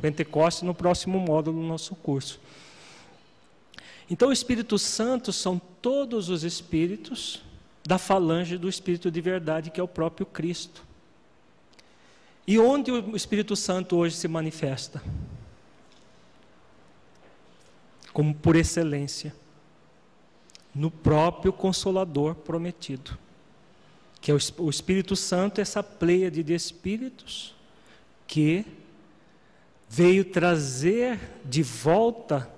[0.00, 2.38] Pentecostes no próximo módulo do nosso curso.
[4.10, 7.42] Então, o Espírito Santo são todos os espíritos
[7.86, 10.82] da falange do Espírito de verdade, que é o próprio Cristo.
[12.46, 15.02] E onde o Espírito Santo hoje se manifesta?
[18.14, 19.34] Como por excelência,
[20.74, 23.18] no próprio Consolador prometido,
[24.20, 27.54] que é o Espírito Santo, essa pleia de espíritos
[28.26, 28.64] que
[29.86, 32.50] veio trazer de volta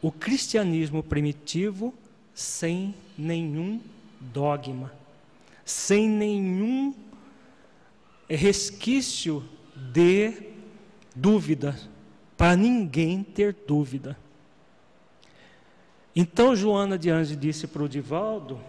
[0.00, 1.92] o cristianismo primitivo
[2.32, 3.80] sem nenhum
[4.20, 4.92] dogma,
[5.64, 6.94] sem nenhum
[8.28, 9.44] resquício
[9.92, 10.32] de
[11.14, 11.76] dúvida,
[12.36, 14.16] para ninguém ter dúvida.
[16.14, 18.60] Então Joana de Anjos disse para o Divaldo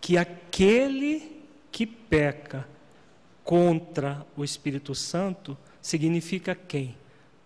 [0.00, 2.66] que aquele que peca
[3.44, 6.96] contra o Espírito Santo significa quem?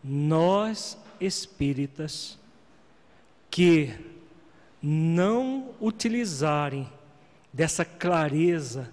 [0.02, 2.38] Nós espíritas
[3.50, 3.92] que
[4.82, 6.88] não utilizarem
[7.52, 8.90] dessa clareza.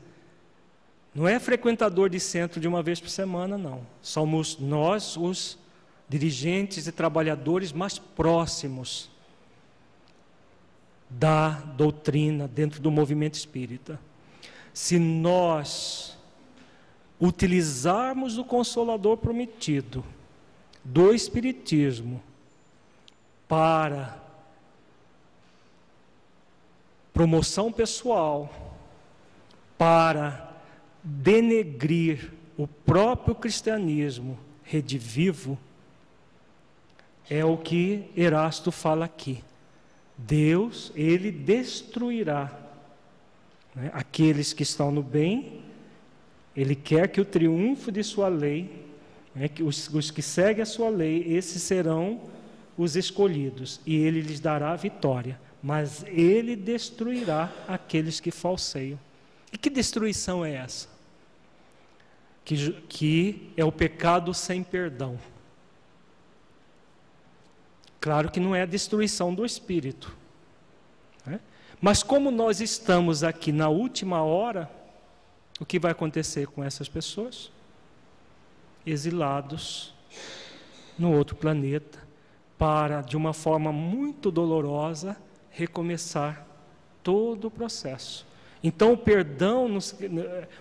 [1.16, 3.88] Não é frequentador de centro de uma vez por semana, não.
[4.02, 5.58] Somos nós os
[6.08, 9.09] dirigentes e trabalhadores mais próximos
[11.10, 14.00] da doutrina dentro do movimento espírita.
[14.74, 16.18] Se nós
[17.20, 20.06] utilizarmos o consolador prometido
[20.84, 22.22] do espiritismo
[23.48, 24.18] para
[27.12, 28.78] promoção pessoal
[29.78, 30.54] para
[31.04, 35.58] denegrir o próprio cristianismo redivivo,
[37.30, 39.44] é o que Erasto fala aqui.
[40.28, 42.52] Deus, ele destruirá
[43.74, 43.90] Né?
[43.94, 45.62] Aqueles que estão no bem,
[46.56, 48.86] ele quer que o triunfo de sua lei,
[49.34, 52.22] né, que os, os que seguem a sua lei, esses serão
[52.78, 59.00] os escolhidos, e ele lhes dará a vitória, mas ele destruirá aqueles que falseiam.
[59.54, 60.88] E que destruição é essa?
[62.44, 65.20] Que, que é o pecado sem perdão.
[68.00, 70.16] Claro que não é a destruição do espírito.
[71.26, 71.40] Né?
[71.82, 74.70] Mas como nós estamos aqui na última hora,
[75.60, 77.52] o que vai acontecer com essas pessoas?
[78.86, 79.94] Exilados
[80.98, 82.00] no outro planeta,
[82.58, 85.16] para, de uma forma muito dolorosa,
[85.50, 86.46] recomeçar
[87.04, 88.28] todo o processo.
[88.62, 89.70] Então, o perdão,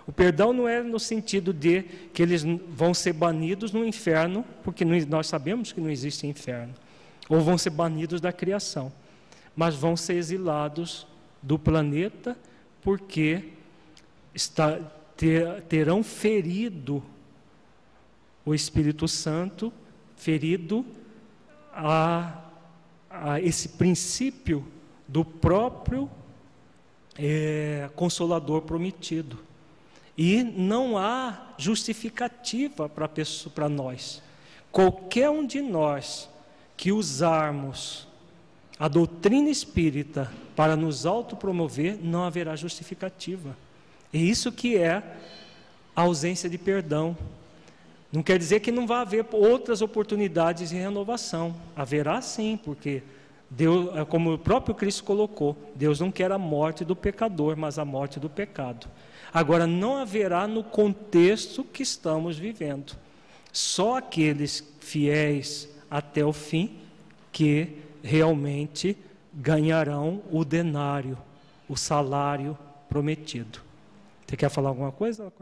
[0.07, 1.83] o perdão não é no sentido de
[2.13, 6.73] que eles vão ser banidos no inferno, porque nós sabemos que não existe inferno,
[7.29, 8.93] ou vão ser banidos da criação,
[9.55, 11.07] mas vão ser exilados
[11.43, 12.37] do planeta
[12.83, 13.53] porque
[14.35, 14.79] está,
[15.17, 17.03] ter, terão ferido
[18.45, 19.73] o Espírito Santo,
[20.17, 20.87] ferido
[21.73, 22.45] a,
[23.11, 24.67] a esse princípio
[25.07, 26.11] do próprio
[27.19, 29.39] é, Consolador prometido.
[30.17, 34.23] E não há justificativa para nós.
[34.73, 36.29] Qualquer um de nós
[36.79, 38.07] que usarmos
[38.79, 43.57] a doutrina espírita para nos autopromover, não haverá justificativa.
[44.13, 45.03] E isso que é
[45.95, 47.19] a ausência de perdão.
[48.13, 51.57] Não quer dizer que não vai haver outras oportunidades de renovação.
[51.75, 53.03] Haverá sim, porque
[53.51, 57.77] Deus, é como o próprio Cristo colocou, Deus não quer a morte do pecador, mas
[57.77, 58.87] a morte do pecado.
[59.35, 62.97] Agora, não haverá no contexto que estamos vivendo.
[63.53, 66.77] Só aqueles fiéis até o fim
[67.33, 68.97] que realmente
[69.33, 71.17] ganharão o denário,
[71.69, 72.57] o salário
[72.89, 73.61] prometido.
[74.27, 75.33] Você quer falar alguma coisa?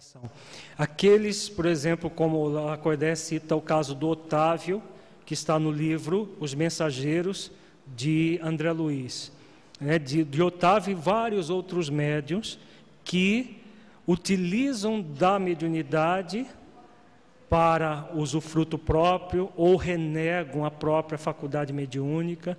[0.78, 4.80] Aqueles, por exemplo, como a Cordé cita o caso do Otávio,
[5.24, 7.50] que está no livro Os Mensageiros,
[7.96, 9.32] de André Luiz,
[9.80, 12.58] né, de, de Otávio e vários outros médiums
[13.04, 13.62] que
[14.06, 16.46] utilizam da mediunidade
[17.48, 22.58] para usufruto próprio ou renegam a própria faculdade mediúnica.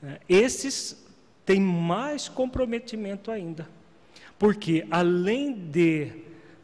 [0.00, 0.18] Né.
[0.28, 1.04] Esses
[1.44, 3.68] têm mais comprometimento ainda,
[4.38, 6.12] porque além de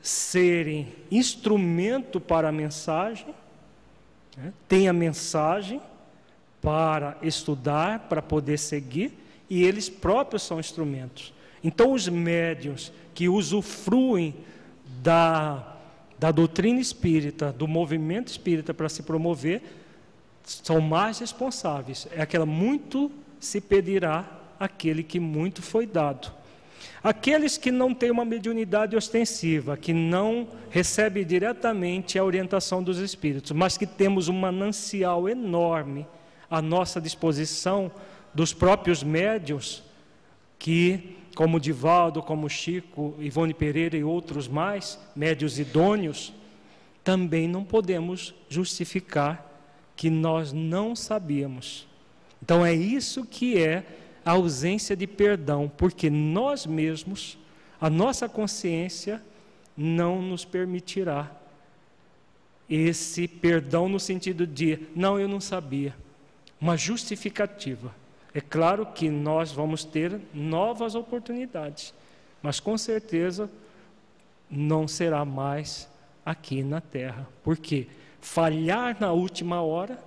[0.02, 3.34] serem instrumento para a mensagem,
[4.36, 5.80] né, tem a mensagem,
[6.66, 9.16] para estudar, para poder seguir,
[9.48, 11.32] e eles próprios são instrumentos.
[11.62, 14.34] Então, os médios que usufruem
[15.00, 15.75] da,
[16.18, 19.62] da doutrina espírita, do movimento espírita para se promover,
[20.44, 22.06] são mais responsáveis.
[22.12, 23.10] É aquela muito
[23.40, 26.32] se pedirá aquele que muito foi dado.
[27.02, 33.52] Aqueles que não têm uma mediunidade ostensiva, que não recebem diretamente a orientação dos espíritos,
[33.52, 36.06] mas que temos um manancial enorme
[36.50, 37.90] à nossa disposição
[38.34, 39.82] dos próprios médios
[40.58, 46.32] que, como Divaldo, como Chico, Ivone Pereira e outros mais, médios idôneos,
[47.04, 49.46] também não podemos justificar
[49.94, 51.86] que nós não sabíamos.
[52.42, 53.84] Então é isso que é
[54.24, 57.36] a ausência de perdão, porque nós mesmos,
[57.78, 59.22] a nossa consciência,
[59.76, 61.30] não nos permitirá
[62.68, 65.94] esse perdão no sentido de, não, eu não sabia
[66.58, 67.94] uma justificativa.
[68.36, 71.94] É claro que nós vamos ter novas oportunidades,
[72.42, 73.50] mas com certeza
[74.50, 75.88] não será mais
[76.22, 77.26] aqui na terra.
[77.42, 77.86] Porque
[78.20, 79.98] falhar na última hora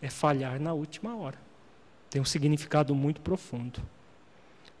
[0.00, 1.36] é falhar na última hora.
[2.08, 3.78] Tem um significado muito profundo.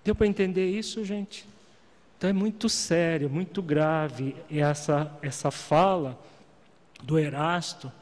[0.02, 1.46] Deu para entender isso, gente?
[2.16, 6.18] Então é muito sério, muito grave essa, essa fala
[7.02, 7.92] do Erasto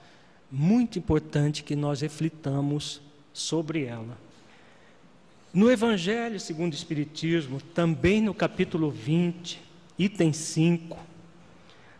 [0.48, 3.02] muito importante que nós reflitamos
[3.32, 4.22] sobre ela.
[5.54, 9.62] No Evangelho segundo o Espiritismo, também no capítulo 20,
[9.96, 10.98] item 5,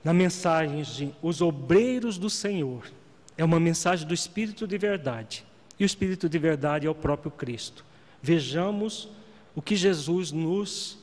[0.02, 2.90] na mensagem de Os Obreiros do Senhor,
[3.38, 5.44] é uma mensagem do Espírito de Verdade.
[5.78, 7.84] E o Espírito de Verdade é o próprio Cristo.
[8.20, 9.08] Vejamos
[9.54, 10.98] o que Jesus nos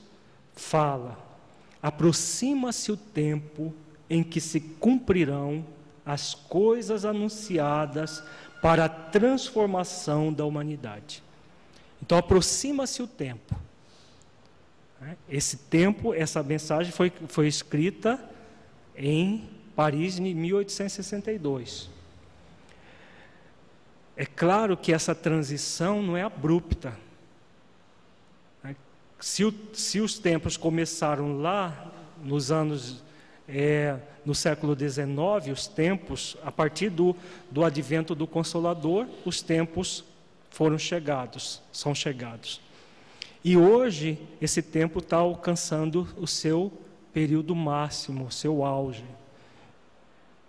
[0.53, 1.17] fala.
[1.81, 3.73] Aproxima-se o tempo
[4.09, 5.65] em que se cumprirão
[6.05, 8.21] as coisas anunciadas
[8.61, 11.23] para a transformação da humanidade.
[12.01, 13.55] Então aproxima-se o tempo.
[14.99, 15.17] Né?
[15.29, 18.19] Esse tempo, essa mensagem foi, foi escrita
[18.95, 21.89] em Paris em 1862.
[24.15, 26.97] É claro que essa transição não é abrupta.
[28.63, 28.75] Né?
[29.19, 31.91] se, o, se os tempos começaram lá
[32.23, 33.03] nos anos
[33.47, 37.15] é, no século XIX, os tempos, a partir do,
[37.49, 40.05] do advento do Consolador, os tempos
[40.51, 42.61] foram chegados, são chegados.
[43.43, 46.71] E hoje, esse tempo está alcançando o seu
[47.11, 49.05] período máximo, o seu auge.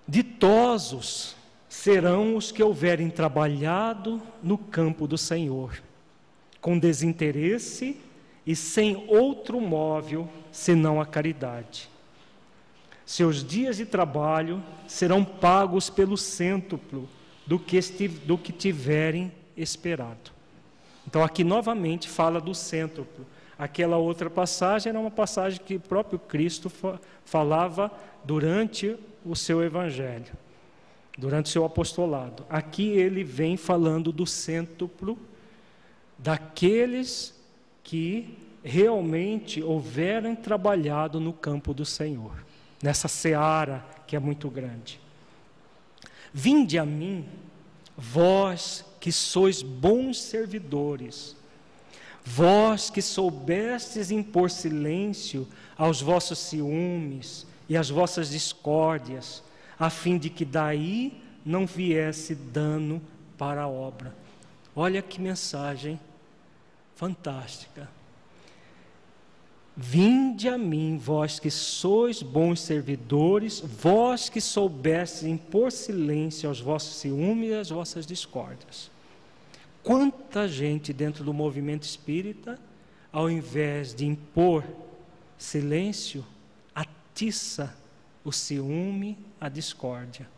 [0.06, 1.34] Ditosos
[1.68, 5.82] serão os que houverem trabalhado no campo do Senhor,
[6.60, 7.96] com desinteresse
[8.46, 11.88] e sem outro móvel senão a caridade.
[13.06, 17.08] Seus dias de trabalho serão pagos pelo cêntuplo
[17.46, 17.80] do que,
[18.26, 20.30] do que tiverem esperado.
[21.06, 23.26] Então, aqui novamente fala do cêntuplo.
[23.58, 26.70] Aquela outra passagem era uma passagem que o próprio Cristo
[27.24, 27.90] falava
[28.24, 30.32] durante o seu evangelho,
[31.16, 32.44] durante o seu apostolado.
[32.48, 35.18] Aqui ele vem falando do cêntuplo
[36.18, 37.40] daqueles
[37.82, 42.32] que realmente houverem trabalhado no campo do Senhor,
[42.82, 45.00] nessa seara que é muito grande.
[46.32, 47.26] Vinde a mim,
[47.96, 51.34] vós que sois bons servidores,
[52.24, 55.44] vós que soubestes impor silêncio
[55.76, 59.42] aos vossos ciúmes e às vossas discórdias,
[59.76, 63.02] a fim de que daí não viesse dano
[63.36, 64.14] para a obra.
[64.72, 65.98] Olha que mensagem
[66.94, 67.90] fantástica.
[69.76, 77.00] Vinde a mim, vós que sois bons servidores, vós que soubestes impor silêncio aos vossos
[77.00, 78.91] ciúmes e às vossas discórdias.
[79.82, 82.58] Quanta gente dentro do movimento espírita,
[83.12, 84.64] ao invés de impor
[85.36, 86.24] silêncio,
[86.74, 87.76] atiça
[88.24, 90.28] o ciúme, a discórdia.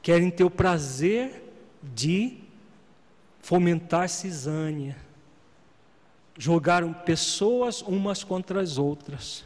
[0.00, 1.44] Querem ter o prazer
[1.82, 2.38] de
[3.40, 4.96] fomentar cisânia
[6.38, 9.44] jogaram pessoas umas contra as outras.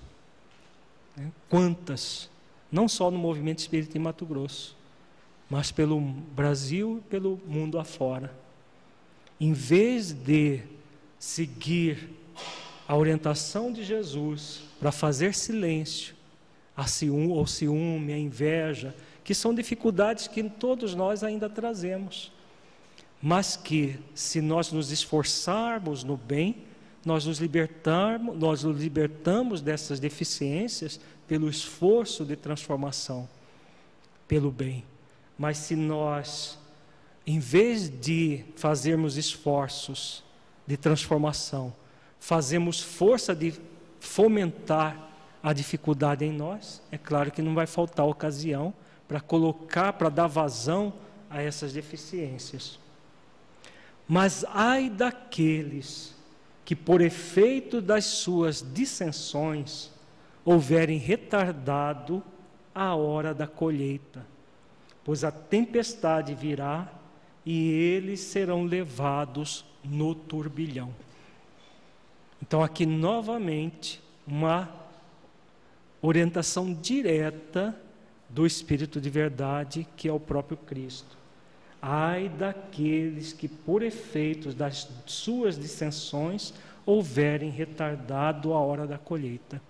[1.17, 1.33] Né?
[1.49, 2.31] Quantas?
[2.71, 4.77] Não só no movimento espírita em Mato Grosso,
[5.49, 8.33] mas pelo Brasil e pelo mundo afora.
[9.43, 10.61] Em vez de
[11.19, 12.11] seguir
[12.87, 16.15] a orientação de Jesus para fazer silêncio,
[16.77, 18.95] a ciúme, o ciúme, a inveja,
[19.25, 22.31] que são dificuldades que todos nós ainda trazemos,
[23.21, 26.59] mas que, se nós nos esforçarmos no bem,
[27.05, 33.29] nós nos libertamos, nós nos libertamos dessas deficiências pelo esforço de transformação,
[34.29, 34.85] pelo bem.
[35.37, 36.62] Mas se nós,
[37.27, 40.25] em vez de fazermos esforços
[40.67, 41.73] de transformação,
[42.19, 43.55] fazemos força de
[44.01, 45.11] fomentar
[45.43, 48.73] a dificuldade em nós, é claro que não vai faltar ocasião
[49.09, 50.93] para colocar, para dar vazão
[51.29, 52.79] a essas deficiências.
[54.07, 56.15] Mas ai daqueles
[56.65, 59.91] que, por efeito das suas dissensões,
[60.45, 62.23] houverem retardado
[62.75, 64.25] a hora da colheita,
[65.05, 67.02] pois a tempestade virá
[67.45, 70.95] e eles serão levados no turbilhão.
[72.41, 74.69] Então, aqui novamente, uma
[76.01, 77.77] orientação direta
[78.29, 81.17] do Espírito de verdade, que é o próprio Cristo.
[81.81, 86.55] Ai daqueles que, por efeitos das suas dissensões,
[86.87, 89.61] houverem retardado a hora da colheita.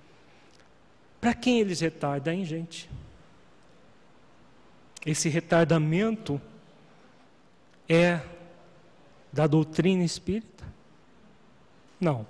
[1.20, 2.88] Para quem eles retardam, hein, gente?
[5.04, 6.40] Esse retardamento
[7.88, 8.20] é
[9.32, 10.64] da doutrina espírita?
[12.00, 12.26] Não.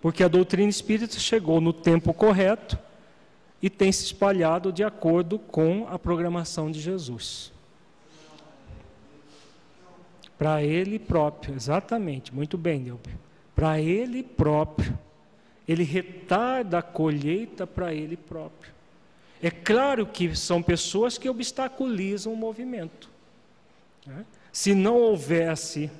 [0.00, 2.78] Porque a doutrina espírita chegou no tempo correto
[3.62, 7.52] e tem se espalhado de acordo com a programação de Jesus.
[10.36, 13.14] Para ele próprio, exatamente, muito bem, Delber.
[13.54, 14.98] Para ele próprio.
[15.66, 18.70] Ele retarda a colheita para ele próprio.
[19.42, 23.08] É claro que são pessoas que obstaculizam o movimento.
[24.06, 24.24] Né?
[24.54, 25.90] Se não houvesse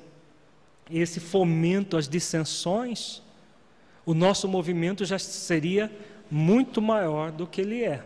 [0.89, 3.21] esse fomento às dissensões,
[4.05, 5.91] o nosso movimento já seria
[6.31, 8.01] muito maior do que ele é.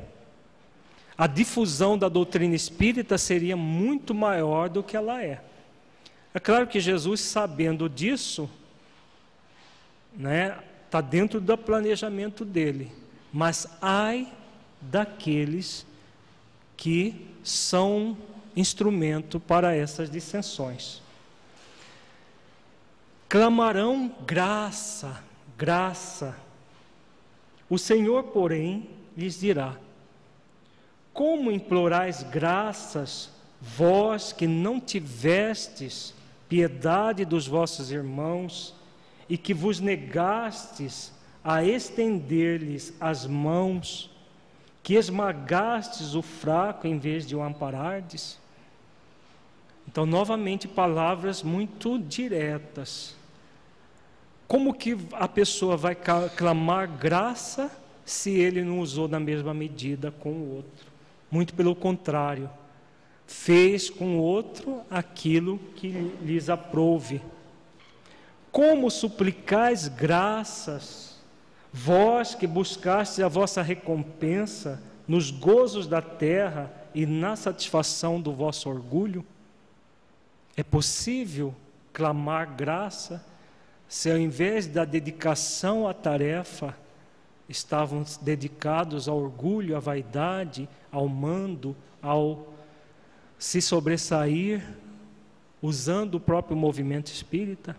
[1.16, 5.40] A difusão da doutrina espírita seria muito maior do que ela é.
[6.34, 8.50] É claro que Jesus, sabendo disso,
[10.16, 12.92] né, está dentro do planejamento dele.
[13.32, 14.28] Mas ai
[14.82, 15.86] daqueles
[16.76, 18.18] que são
[18.56, 21.02] instrumento para essas dissensões.
[23.28, 25.24] Clamarão graça,
[25.58, 26.36] graça.
[27.70, 29.78] O Senhor, porém, lhes dirá:
[31.14, 33.30] Como implorais graças,
[33.62, 36.14] vós que não tivestes
[36.48, 38.74] piedade dos vossos irmãos,
[39.30, 41.14] e que vos negastes
[41.44, 44.09] a estender-lhes as mãos,
[44.81, 48.39] que esmagastes o fraco em vez de o amparardes?
[49.88, 53.15] Então, novamente, palavras muito diretas.
[54.47, 55.95] Como que a pessoa vai
[56.35, 57.72] clamar graça
[58.06, 60.88] se ele não usou na mesma medida com o outro?
[61.31, 62.49] Muito pelo contrário,
[63.27, 65.89] fez com o outro aquilo que
[66.22, 67.22] lhes aprouve.
[68.51, 71.09] Como suplicais graças,
[71.72, 78.70] vós que buscaste a vossa recompensa nos gozos da terra e na satisfação do vosso
[78.70, 79.26] orgulho?
[80.56, 81.54] É possível
[81.94, 83.26] clamar graça
[83.90, 86.78] se ao invés da dedicação à tarefa,
[87.50, 92.54] estavam dedicados ao orgulho, à vaidade, ao mando, ao
[93.40, 94.64] se sobressair,
[95.60, 97.76] usando o próprio movimento espírita?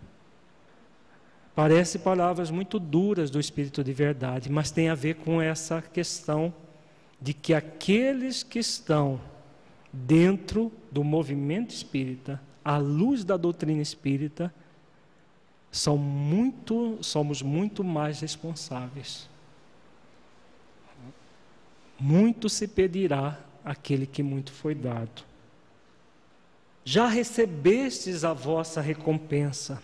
[1.53, 6.53] Parece palavras muito duras do Espírito de verdade, mas tem a ver com essa questão
[7.21, 9.19] de que aqueles que estão
[9.91, 14.53] dentro do movimento espírita, à luz da doutrina espírita,
[15.71, 19.29] são muito, somos muito mais responsáveis.
[21.99, 25.23] Muito se pedirá aquele que muito foi dado.
[26.83, 29.81] Já recebestes a vossa recompensa,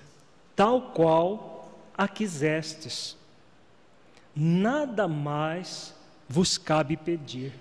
[0.55, 1.56] tal qual
[1.97, 3.17] a quisestes.
[4.35, 5.93] Nada mais
[6.29, 7.53] vos cabe pedir.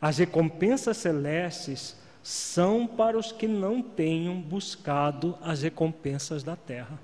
[0.00, 6.98] As recompensas celestes são para os que não tenham buscado as recompensas da terra.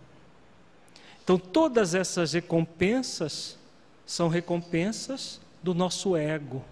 [1.23, 3.57] Então, todas essas recompensas
[4.05, 6.63] são recompensas do nosso ego,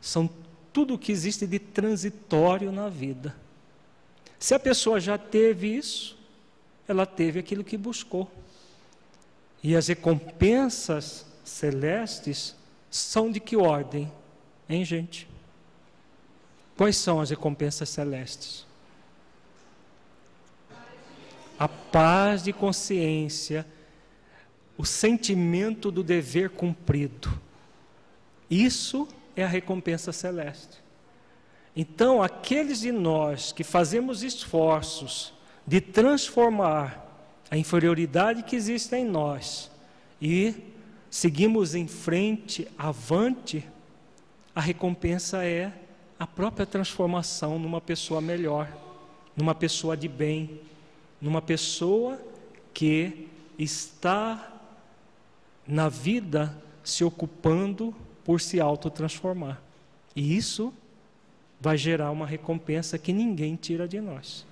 [0.00, 0.28] são
[0.72, 3.36] tudo o que existe de transitório na vida.
[4.38, 6.18] Se a pessoa já teve isso,
[6.88, 8.28] ela teve aquilo que buscou.
[9.62, 12.56] E as recompensas celestes
[12.90, 14.10] são de que ordem,
[14.68, 15.28] hein, gente?
[16.76, 18.66] Quais são as recompensas celestes?
[21.58, 23.64] A paz de consciência,
[24.76, 27.40] o sentimento do dever cumprido.
[28.50, 29.06] Isso
[29.36, 30.82] é a recompensa celeste.
[31.74, 35.32] Então, aqueles de nós que fazemos esforços
[35.66, 37.11] de transformar
[37.52, 39.70] a inferioridade que existe em nós
[40.22, 40.54] e
[41.10, 43.62] seguimos em frente, avante,
[44.54, 45.70] a recompensa é
[46.18, 48.74] a própria transformação numa pessoa melhor,
[49.36, 50.62] numa pessoa de bem,
[51.20, 52.18] numa pessoa
[52.72, 54.50] que está
[55.68, 59.60] na vida se ocupando por se autotransformar.
[60.16, 60.72] E isso
[61.60, 64.46] vai gerar uma recompensa que ninguém tira de nós.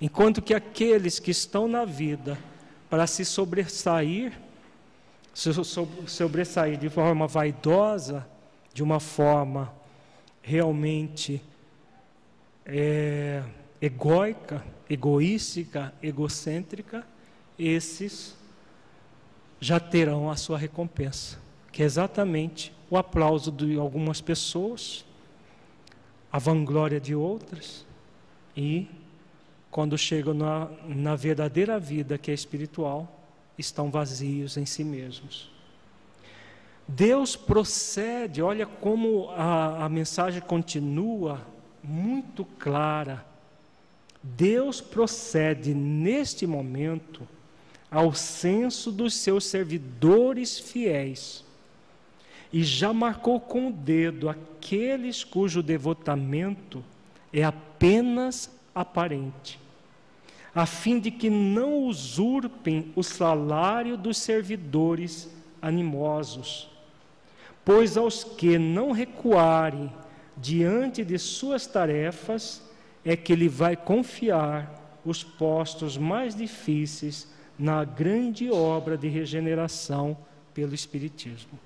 [0.00, 2.38] Enquanto que aqueles que estão na vida
[2.90, 4.32] para se sobressair,
[5.32, 5.50] se
[6.06, 8.26] sobressair de forma vaidosa,
[8.74, 9.72] de uma forma
[10.42, 11.42] realmente
[12.64, 13.42] é,
[13.80, 17.06] egóica, egoística, egocêntrica,
[17.58, 18.36] esses
[19.58, 21.38] já terão a sua recompensa,
[21.72, 25.04] que é exatamente o aplauso de algumas pessoas,
[26.30, 27.86] a vanglória de outras
[28.56, 28.88] e
[29.76, 33.28] quando chegam na, na verdadeira vida que é espiritual,
[33.58, 35.50] estão vazios em si mesmos.
[36.88, 41.46] Deus procede, olha como a, a mensagem continua
[41.84, 43.22] muito clara.
[44.22, 47.28] Deus procede neste momento
[47.90, 51.44] ao censo dos seus servidores fiéis
[52.50, 56.82] e já marcou com o dedo aqueles cujo devotamento
[57.30, 59.65] é apenas aparente
[60.56, 65.30] a fim de que não usurpem o salário dos servidores
[65.60, 66.70] animosos.
[67.62, 69.92] Pois aos que não recuarem
[70.34, 72.62] diante de suas tarefas,
[73.04, 80.16] é que ele vai confiar os postos mais difíceis na grande obra de regeneração
[80.54, 81.58] pelo Espiritismo.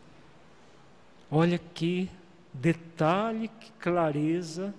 [1.31, 2.11] Olha que
[2.53, 4.75] detalhe, que clareza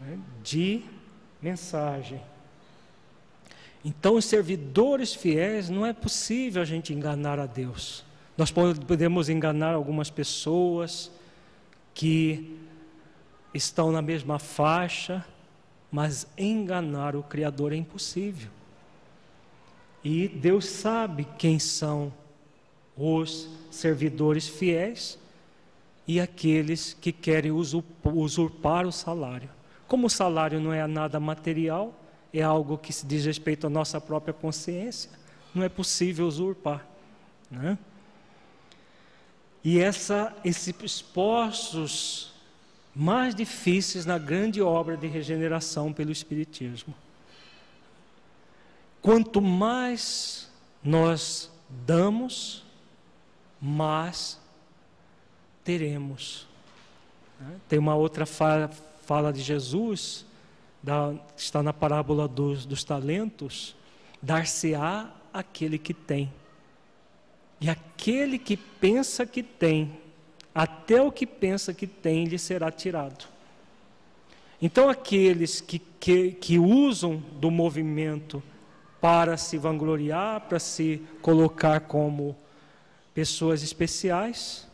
[0.00, 0.82] né, de
[1.40, 2.20] mensagem.
[3.84, 8.04] Então, os servidores fiéis, não é possível a gente enganar a Deus.
[8.36, 11.10] Nós podemos enganar algumas pessoas
[11.94, 12.56] que
[13.52, 15.24] estão na mesma faixa,
[15.90, 18.50] mas enganar o Criador é impossível.
[20.04, 22.12] E Deus sabe quem são
[22.96, 25.18] os servidores fiéis
[26.06, 29.50] e aqueles que querem usurpar o salário.
[29.86, 31.94] Como o salário não é nada material,
[32.32, 35.10] é algo que se diz respeito à nossa própria consciência,
[35.54, 36.86] não é possível usurpar.
[37.50, 37.78] Né?
[39.64, 42.32] E essa, esses postos
[42.94, 46.94] mais difíceis na grande obra de regeneração pelo Espiritismo.
[49.00, 50.50] Quanto mais
[50.82, 52.64] nós damos,
[53.60, 54.40] mais
[55.64, 56.46] teremos.
[57.40, 57.56] Né?
[57.68, 58.68] Tem uma outra fala,
[59.04, 60.24] fala de Jesus,
[60.88, 63.76] da, está na parábola dos, dos talentos:
[64.22, 66.32] dar-se-á aquele que tem.
[67.60, 69.98] E aquele que pensa que tem,
[70.54, 73.26] até o que pensa que tem lhe será tirado.
[74.60, 78.42] Então, aqueles que, que, que usam do movimento
[79.00, 82.36] para se vangloriar, para se colocar como
[83.12, 84.66] pessoas especiais,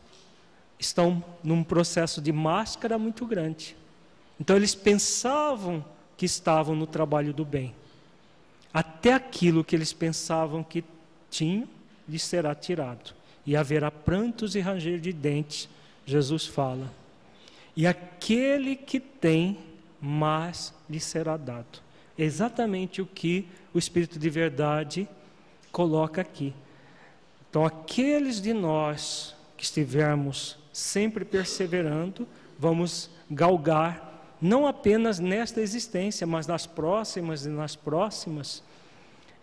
[0.78, 3.76] estão num processo de máscara muito grande.
[4.40, 5.84] Então, eles pensavam
[6.16, 7.74] que estavam no trabalho do bem.
[8.72, 10.84] Até aquilo que eles pensavam que
[11.30, 11.68] tinham,
[12.08, 13.14] lhes será tirado.
[13.46, 15.68] E haverá prantos e ranger de dentes,
[16.06, 16.92] Jesus fala.
[17.76, 19.58] E aquele que tem,
[20.00, 21.82] mais lhe será dado.
[22.16, 25.08] exatamente o que o Espírito de Verdade
[25.72, 26.54] coloca aqui.
[27.50, 32.28] Então, aqueles de nós que estivermos sempre perseverando,
[32.58, 34.13] vamos galgar,
[34.44, 38.62] não apenas nesta existência, mas nas próximas e nas próximas,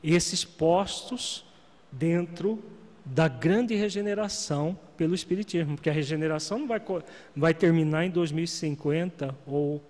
[0.04, 1.44] esses postos
[1.92, 2.64] dentro
[3.04, 6.80] da grande regeneração pelo Espiritismo, porque a regeneração não vai,
[7.36, 9.82] vai terminar em 2050 ou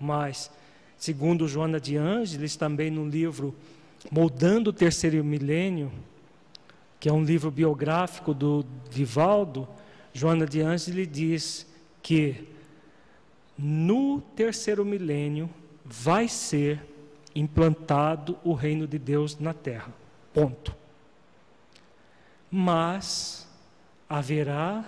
[0.00, 0.50] mais.
[0.98, 3.54] Segundo Joana de Ângeles, também no livro
[4.10, 5.92] Moldando o Terceiro Milênio,
[6.98, 9.68] que é um livro biográfico do Divaldo,
[10.12, 11.66] Joana de Ângeles diz
[12.02, 12.55] que
[13.58, 15.48] no terceiro milênio
[15.84, 16.80] vai ser
[17.34, 19.92] implantado o reino de Deus na terra.
[20.32, 20.74] Ponto
[22.50, 23.46] mas
[24.08, 24.84] haverá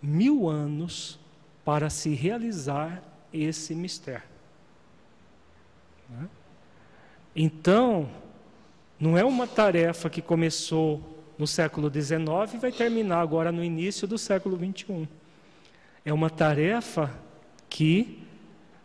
[0.00, 1.18] mil anos
[1.64, 3.02] para se realizar
[3.32, 4.22] esse mistério.
[6.08, 6.28] Né?
[7.34, 8.08] Então,
[8.98, 11.02] não é uma tarefa que começou
[11.36, 15.06] no século XIX e vai terminar agora no início do século XXI.
[16.04, 17.12] É uma tarefa
[17.68, 18.22] que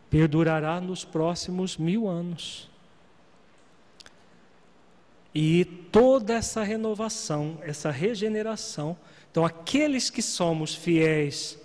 [0.09, 2.69] perdurará nos próximos mil anos.
[5.33, 8.97] E toda essa renovação, essa regeneração.
[9.31, 11.57] Então, aqueles que somos fiéis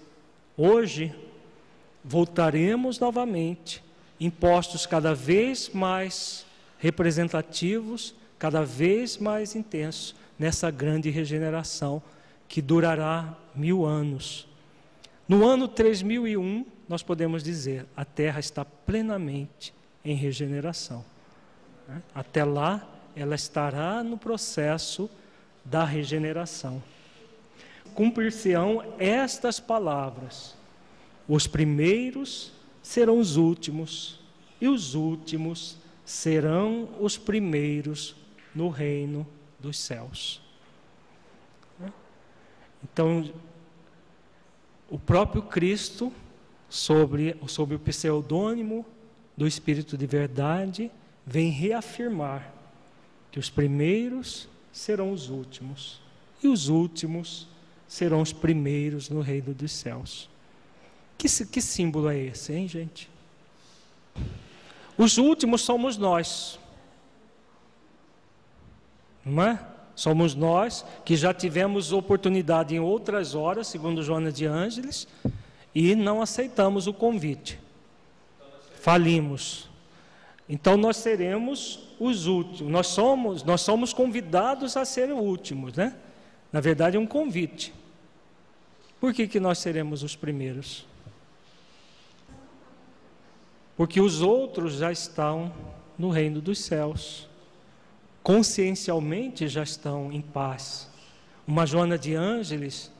[0.56, 1.12] hoje,
[2.04, 3.82] voltaremos novamente,
[4.20, 6.46] impostos cada vez mais
[6.78, 12.00] representativos, cada vez mais intensos, nessa grande regeneração
[12.46, 14.46] que durará mil anos.
[15.28, 21.04] No ano 3001, nós podemos dizer: a Terra está plenamente em regeneração.
[21.88, 22.02] Né?
[22.14, 25.10] Até lá, ela estará no processo
[25.64, 26.82] da regeneração.
[27.94, 30.54] Cumprir-se-ão estas palavras:
[31.28, 32.52] os primeiros
[32.82, 34.20] serão os últimos,
[34.60, 38.14] e os últimos serão os primeiros
[38.54, 39.26] no reino
[39.58, 40.40] dos céus.
[42.82, 43.28] Então,
[44.88, 46.12] o próprio Cristo,
[46.68, 48.84] sobre, sobre o pseudônimo
[49.36, 50.90] do Espírito de Verdade,
[51.24, 52.52] vem reafirmar
[53.30, 56.00] que os primeiros serão os últimos,
[56.42, 57.48] e os últimos
[57.88, 60.28] serão os primeiros no reino dos céus.
[61.18, 63.08] Que, que símbolo é esse, hein, gente?
[64.98, 66.58] Os últimos somos nós.
[69.24, 69.58] Não é?
[69.94, 75.08] Somos nós que já tivemos oportunidade em outras horas, segundo Joana de Ângeles,
[75.78, 77.60] e não aceitamos o convite.
[78.80, 79.68] Falimos.
[80.48, 82.72] Então nós seremos os últimos.
[82.72, 85.94] Nós somos, nós somos convidados a ser últimos, né?
[86.50, 87.74] Na verdade é um convite.
[88.98, 90.86] Por que, que nós seremos os primeiros?
[93.76, 95.52] Porque os outros já estão
[95.98, 97.28] no reino dos céus.
[98.22, 100.90] Consciencialmente já estão em paz.
[101.46, 102.90] Uma Joana de Ângeles,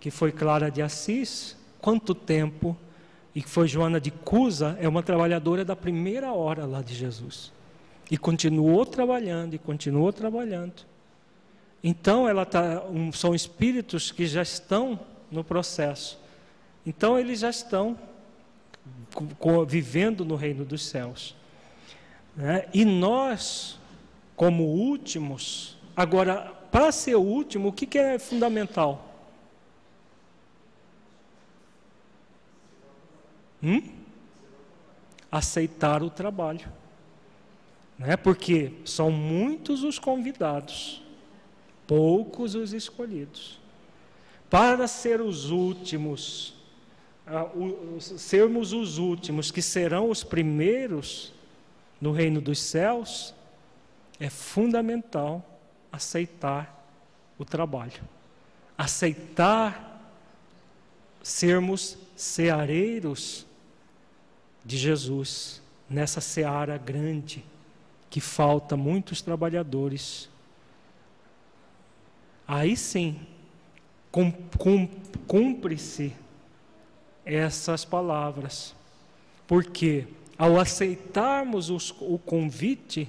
[0.00, 2.76] que foi Clara de Assis, quanto tempo
[3.34, 7.52] e que foi Joana de Cusa, é uma trabalhadora da primeira hora lá de Jesus.
[8.10, 10.84] E continuou trabalhando, e continuou trabalhando.
[11.82, 14.98] Então, ela tá, um, são espíritos que já estão
[15.30, 16.18] no processo.
[16.84, 17.96] Então, eles já estão
[19.66, 21.36] vivendo no reino dos céus.
[22.34, 22.66] Né?
[22.74, 23.78] E nós,
[24.34, 29.07] como últimos, agora, para ser o último, o que, que é fundamental?
[33.62, 33.82] Hum?
[35.30, 36.66] Aceitar o trabalho.
[37.98, 38.16] né?
[38.16, 41.02] porque são muitos os convidados,
[41.86, 43.58] poucos os escolhidos.
[44.48, 46.54] Para ser os últimos,
[47.26, 51.34] uh, sermos os últimos, que serão os primeiros
[52.00, 53.34] no reino dos céus,
[54.20, 55.44] é fundamental
[55.92, 56.86] aceitar
[57.38, 58.02] o trabalho,
[58.76, 60.00] aceitar
[61.22, 63.47] sermos ceareiros
[64.68, 67.42] de Jesus nessa seara grande
[68.10, 70.28] que falta muitos trabalhadores.
[72.46, 73.18] Aí sim,
[75.26, 76.14] cumpre-se
[77.24, 78.74] essas palavras,
[79.46, 83.08] porque ao aceitarmos os, o convite,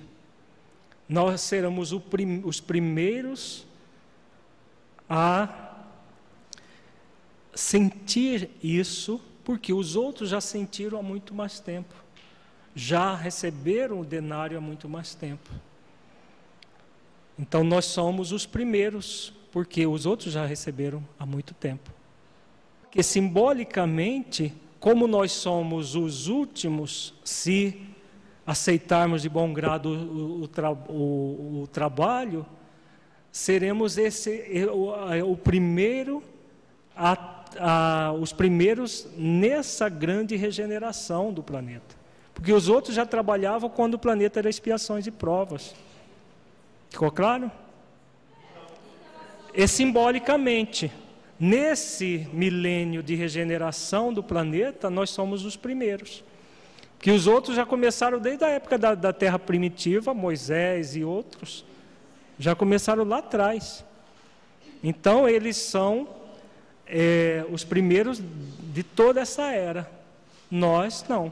[1.10, 3.68] nós seremos prim, os primeiros
[5.10, 5.76] a
[7.54, 9.20] sentir isso,
[9.50, 11.96] porque os outros já sentiram há muito mais tempo,
[12.76, 15.50] já receberam o denário há muito mais tempo.
[17.36, 21.90] Então nós somos os primeiros, porque os outros já receberam há muito tempo.
[22.92, 27.88] Que simbolicamente, como nós somos os últimos, se
[28.46, 32.46] aceitarmos de bom grado o, o, tra o, o trabalho,
[33.32, 36.22] seremos esse o, o primeiro
[36.96, 41.98] a ah, os primeiros nessa grande regeneração do planeta.
[42.34, 45.76] Porque os outros já trabalhavam quando o planeta era expiações e provas.
[46.90, 47.52] Ficou claro?
[49.54, 50.92] E simbolicamente,
[51.40, 56.24] nesse milênio de regeneração do planeta, nós somos os primeiros.
[57.00, 61.66] Que os outros já começaram desde a época da, da Terra primitiva, Moisés e outros,
[62.38, 63.84] já começaram lá atrás.
[64.84, 66.08] Então, eles são
[66.90, 68.22] é, os primeiros
[68.74, 69.90] de toda essa era.
[70.50, 71.32] Nós não.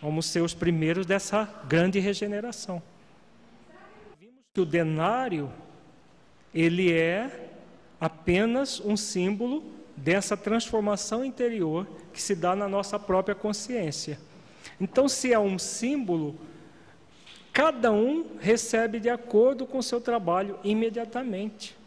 [0.00, 2.80] Vamos ser os primeiros dessa grande regeneração.
[4.18, 5.50] Vimos que o denário
[6.54, 7.50] ele é
[8.00, 9.64] apenas um símbolo
[9.96, 14.18] dessa transformação interior que se dá na nossa própria consciência.
[14.80, 16.36] Então, se é um símbolo,
[17.52, 21.77] cada um recebe de acordo com o seu trabalho imediatamente.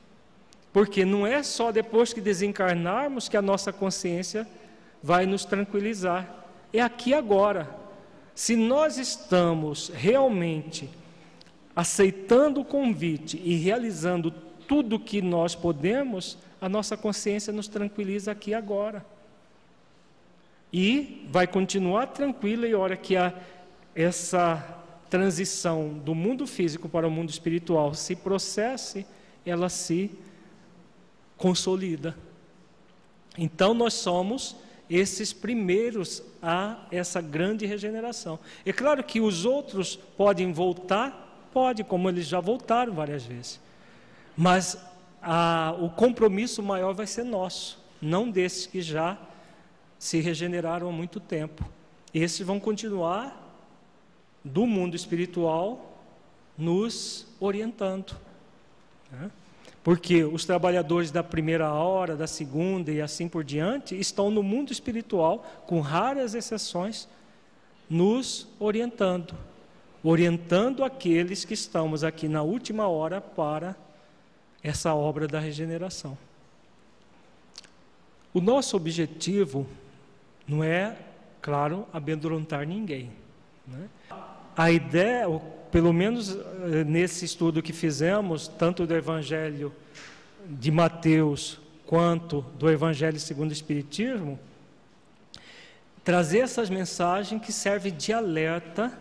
[0.74, 4.48] Porque não é só depois que desencarnarmos que a nossa consciência
[5.04, 6.46] vai nos tranquilizar.
[6.72, 7.70] É aqui agora.
[8.34, 10.90] Se nós estamos realmente
[11.76, 14.32] aceitando o convite e realizando
[14.68, 19.06] tudo o que nós podemos, a nossa consciência nos tranquiliza aqui agora.
[20.72, 23.34] E vai continuar tranquila e hora que a,
[23.94, 29.06] essa transição do mundo físico para o mundo espiritual se processe,
[29.46, 30.10] ela se
[31.42, 32.16] consolida.
[33.36, 34.56] Então nós somos
[34.88, 38.38] esses primeiros a essa grande regeneração.
[38.64, 43.60] É claro que os outros podem voltar, pode, como eles já voltaram várias vezes.
[44.38, 44.78] Mas
[45.20, 49.18] a, o compromisso maior vai ser nosso, não desses que já
[49.98, 51.68] se regeneraram há muito tempo.
[52.14, 53.38] Esses vão continuar
[54.44, 55.98] do mundo espiritual
[56.58, 58.16] nos orientando.
[59.12, 59.32] Né?
[59.84, 64.72] Porque os trabalhadores da primeira hora, da segunda e assim por diante estão no mundo
[64.72, 67.08] espiritual, com raras exceções,
[67.90, 69.36] nos orientando,
[70.04, 73.76] orientando aqueles que estamos aqui na última hora para
[74.64, 76.18] essa obra da regeneração.
[78.34, 79.68] O nosso objetivo
[80.48, 80.96] não é,
[81.42, 83.12] claro, amedrontar ninguém.
[83.68, 83.90] Né?
[84.56, 85.26] A ideia,
[85.72, 89.74] pelo menos eh, nesse estudo que fizemos, tanto do Evangelho
[90.46, 94.40] de Mateus quanto do Evangelho segundo o Espiritismo,
[96.04, 98.92] trazer essas mensagens que servem de alerta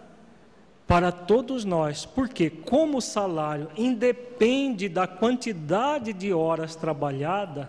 [0.87, 7.69] para todos nós, porque como o salário independe da quantidade de horas trabalhadas,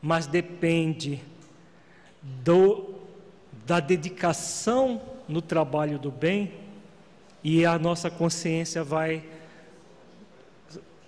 [0.00, 1.22] mas depende
[2.22, 2.96] do,
[3.66, 6.52] da dedicação no trabalho do bem,
[7.42, 9.24] e a nossa consciência vai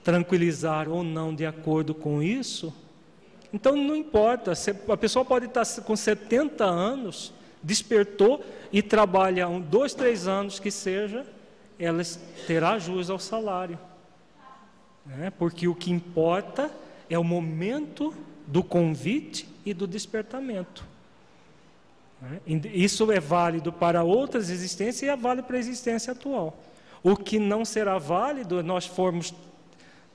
[0.02, 2.74] tranquilizar ou não de acordo com isso,
[3.54, 4.52] então não importa,
[4.88, 7.32] a pessoa pode estar com 70 anos,
[7.62, 11.24] despertou e trabalha um, dois, três anos que seja,
[11.78, 12.02] ela
[12.48, 13.78] terá jus ao salário.
[15.06, 15.30] Né?
[15.38, 16.68] Porque o que importa
[17.08, 18.12] é o momento
[18.46, 20.84] do convite e do despertamento.
[22.24, 22.40] Né?
[22.72, 26.56] Isso é válido para outras existências e é válido para a existência atual.
[27.02, 29.34] O que não será válido, nós formos,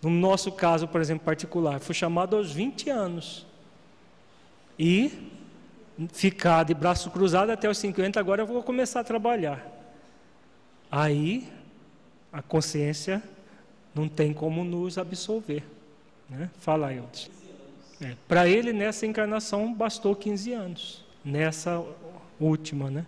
[0.02, 3.45] no nosso caso, por exemplo, particular, fui chamado aos 20 anos.
[4.77, 5.30] E
[6.14, 9.65] ficar de braço cruzado até os 50, agora eu vou começar a trabalhar.
[10.90, 11.48] Aí
[12.31, 13.22] a consciência
[13.94, 15.64] não tem como nos absolver.
[16.30, 16.49] Né?
[16.60, 17.30] Fala, Eudes.
[18.02, 21.09] É, Para ele, nessa encarnação, bastou 15 anos.
[21.23, 21.83] Nessa
[22.39, 23.05] última, né?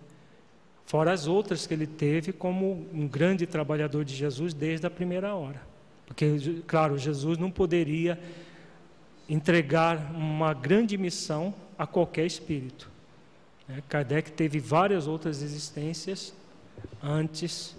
[0.86, 5.34] Fora as outras que ele teve como um grande trabalhador de Jesus desde a primeira
[5.34, 5.62] hora.
[6.06, 8.20] Porque, claro, Jesus não poderia
[9.28, 12.90] entregar uma grande missão a qualquer espírito.
[13.66, 13.82] Né?
[13.88, 16.34] Kardec teve várias outras existências
[17.02, 17.74] antes,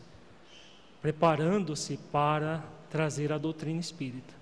[1.01, 4.33] preparando-se para trazer a doutrina espírita.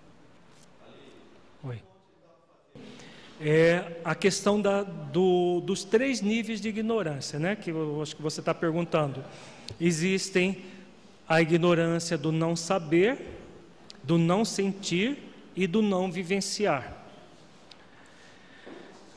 [3.44, 7.56] É a questão da, do, dos três níveis de ignorância, né?
[7.56, 9.24] Que eu acho que você está perguntando.
[9.80, 10.64] Existem
[11.28, 13.18] a ignorância do não saber,
[14.04, 15.18] do não sentir
[15.56, 16.98] e do não vivenciar.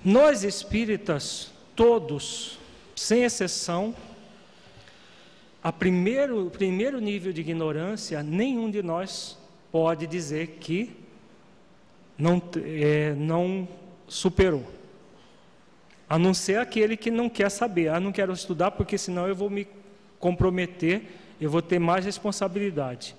[0.03, 2.59] Nós espíritas, todos,
[2.97, 3.95] sem exceção,
[5.63, 9.39] a primeiro, o primeiro nível de ignorância, nenhum de nós
[9.73, 10.95] pode dizer que
[12.19, 13.67] não, é, não
[14.15, 14.65] superou.
[16.09, 17.89] A não ser aquele que não quer saber.
[17.89, 19.67] Ah, não quero estudar porque senão eu vou me
[20.21, 21.03] comprometer,
[21.41, 23.17] eu vou ter mais responsabilidade.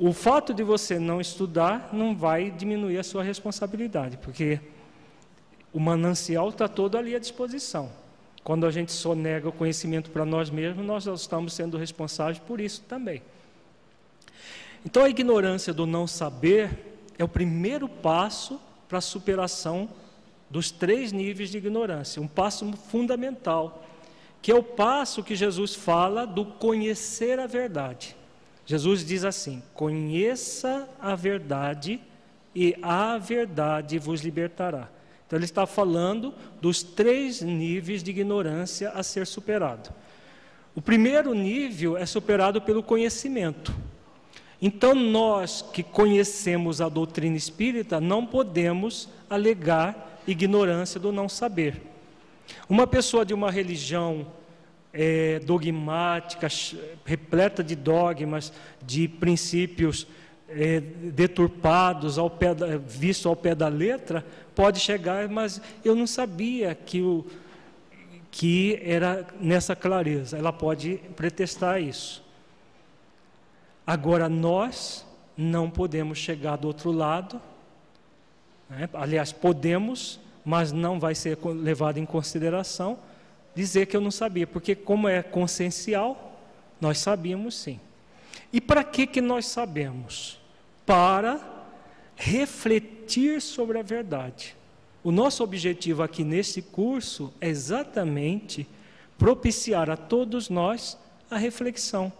[0.00, 4.58] O fato de você não estudar não vai diminuir a sua responsabilidade, porque
[5.70, 7.92] o manancial está todo ali à disposição.
[8.42, 12.82] Quando a gente sonega o conhecimento para nós mesmos, nós estamos sendo responsáveis por isso
[12.88, 13.22] também.
[14.84, 16.70] Então, a ignorância do não saber
[17.18, 18.58] é o primeiro passo
[18.92, 19.88] para a superação
[20.50, 23.82] dos três níveis de ignorância, um passo fundamental,
[24.42, 28.14] que é o passo que Jesus fala do conhecer a verdade.
[28.66, 32.02] Jesus diz assim: Conheça a verdade
[32.54, 34.90] e a verdade vos libertará.
[35.26, 39.88] Então, ele está falando dos três níveis de ignorância a ser superado.
[40.74, 43.74] O primeiro nível é superado pelo conhecimento.
[44.64, 51.82] Então, nós que conhecemos a doutrina espírita, não podemos alegar ignorância do não saber.
[52.68, 54.24] Uma pessoa de uma religião
[54.92, 56.46] é, dogmática,
[57.04, 60.06] repleta de dogmas, de princípios
[60.48, 64.24] é, deturpados, ao pé da, visto ao pé da letra,
[64.54, 67.26] pode chegar, mas eu não sabia que, o,
[68.30, 70.38] que era nessa clareza.
[70.38, 72.22] Ela pode pretestar isso.
[73.86, 75.06] Agora, nós
[75.36, 77.40] não podemos chegar do outro lado,
[78.68, 78.88] né?
[78.94, 82.98] aliás, podemos, mas não vai ser levado em consideração
[83.54, 86.38] dizer que eu não sabia, porque, como é consciencial,
[86.80, 87.78] nós sabíamos sim.
[88.52, 90.40] E para que, que nós sabemos?
[90.86, 91.40] para
[92.16, 94.56] refletir sobre a verdade.
[95.02, 98.66] O nosso objetivo aqui nesse curso é exatamente
[99.18, 100.98] propiciar a todos nós
[101.30, 102.12] a reflexão.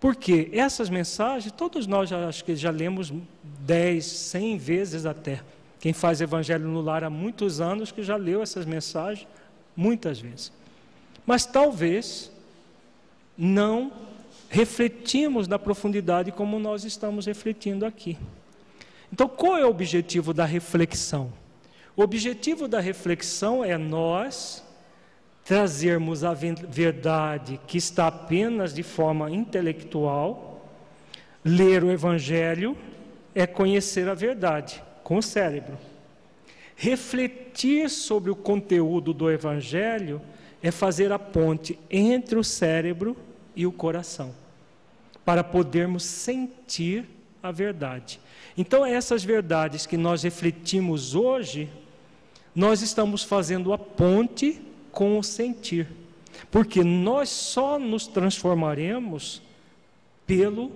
[0.00, 3.12] Porque essas mensagens, todos nós já, acho que já lemos
[3.42, 5.40] 10, 100 vezes até.
[5.80, 9.26] Quem faz Evangelho no Lar há muitos anos que já leu essas mensagens
[9.76, 10.52] muitas vezes.
[11.26, 12.32] Mas talvez
[13.36, 13.92] não
[14.48, 18.16] refletimos na profundidade como nós estamos refletindo aqui.
[19.12, 21.32] Então, qual é o objetivo da reflexão?
[21.96, 24.64] O objetivo da reflexão é nós
[25.48, 30.68] trazermos a verdade que está apenas de forma intelectual,
[31.42, 32.76] ler o Evangelho
[33.34, 35.78] é conhecer a verdade com o cérebro.
[36.76, 40.20] Refletir sobre o conteúdo do Evangelho
[40.62, 43.16] é fazer a ponte entre o cérebro
[43.56, 44.34] e o coração,
[45.24, 47.06] para podermos sentir
[47.42, 48.20] a verdade.
[48.54, 51.70] Então, essas verdades que nós refletimos hoje,
[52.54, 55.88] nós estamos fazendo a ponte com o sentir,
[56.50, 59.42] porque nós só nos transformaremos
[60.26, 60.70] pelo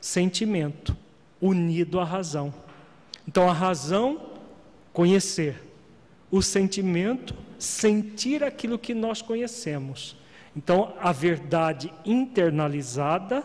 [0.00, 0.96] sentimento,
[1.40, 2.52] unido à razão.
[3.26, 4.20] Então, a razão,
[4.92, 5.62] conhecer,
[6.30, 10.16] o sentimento, sentir aquilo que nós conhecemos.
[10.56, 13.44] Então, a verdade internalizada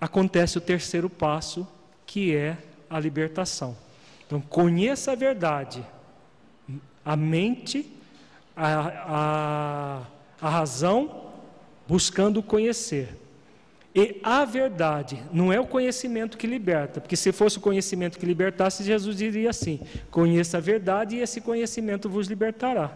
[0.00, 1.66] acontece o terceiro passo,
[2.04, 2.58] que é
[2.88, 3.76] a libertação.
[4.26, 5.84] Então, conheça a verdade,
[7.04, 7.90] a mente,
[8.56, 10.02] a,
[10.40, 11.24] a, a razão,
[11.86, 13.08] buscando conhecer.
[13.94, 18.26] E a verdade não é o conhecimento que liberta, porque se fosse o conhecimento que
[18.26, 19.80] libertasse, Jesus diria assim:
[20.10, 22.92] conheça a verdade e esse conhecimento vos libertará.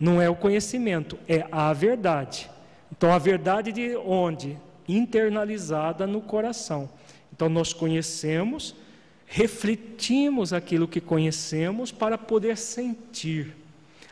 [0.00, 2.50] Não é o conhecimento, é a verdade.
[2.90, 4.58] Então, a verdade de onde?
[4.88, 6.88] Internalizada no coração.
[7.32, 8.74] Então, nós conhecemos,
[9.26, 13.61] refletimos aquilo que conhecemos para poder sentir.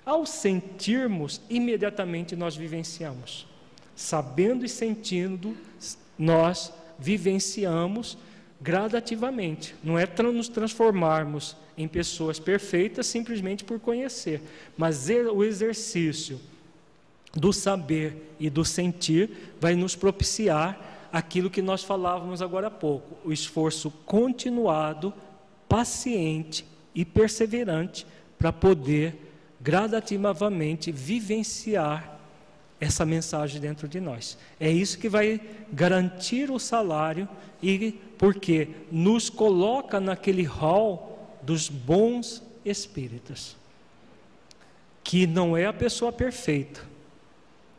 [0.05, 3.47] Ao sentirmos, imediatamente nós vivenciamos.
[3.95, 5.55] sabendo e sentindo,
[6.19, 8.17] nós vivenciamos
[8.61, 9.75] gradativamente.
[9.83, 14.43] Não é nos transformarmos em pessoas perfeitas simplesmente por conhecer,
[14.77, 16.41] mas o exercício
[17.35, 23.17] do saber e do sentir vai nos propiciar aquilo que nós falávamos agora há pouco,
[23.25, 25.13] o esforço continuado,
[25.69, 26.65] paciente
[26.95, 28.07] e perseverante
[28.39, 29.30] para poder
[29.61, 32.19] gradativamente vivenciar
[32.81, 34.39] essa mensagem dentro de nós.
[34.59, 37.29] É isso que vai garantir o salário
[37.63, 43.57] e porque nos coloca naquele hall dos bons espíritos,
[45.05, 46.81] que não é a pessoa perfeita.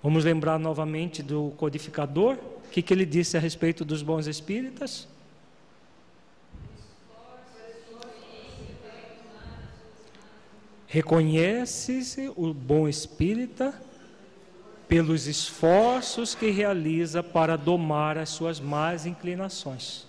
[0.03, 5.07] Vamos lembrar novamente do codificador, o que, que ele disse a respeito dos bons espíritas?
[10.93, 13.73] Reconhece-se o bom espírita
[14.89, 20.05] pelos esforços que realiza para domar as suas más inclinações.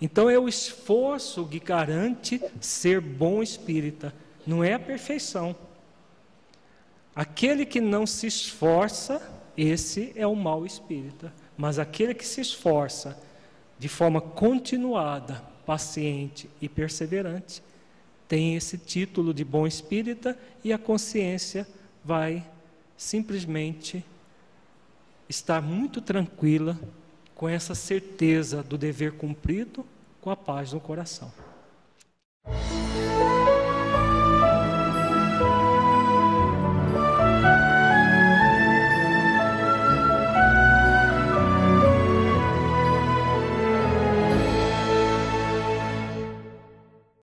[0.00, 4.14] Então é o esforço que garante ser bom espírita,
[4.46, 5.54] não é a perfeição.
[7.14, 9.20] Aquele que não se esforça,
[9.54, 11.30] esse é o mau espírita.
[11.58, 13.22] Mas aquele que se esforça
[13.78, 17.62] de forma continuada, paciente e perseverante,
[18.32, 21.68] tem esse título de bom espírita e a consciência
[22.02, 22.42] vai
[22.96, 24.02] simplesmente
[25.28, 26.80] estar muito tranquila
[27.34, 29.84] com essa certeza do dever cumprido,
[30.18, 31.30] com a paz no coração.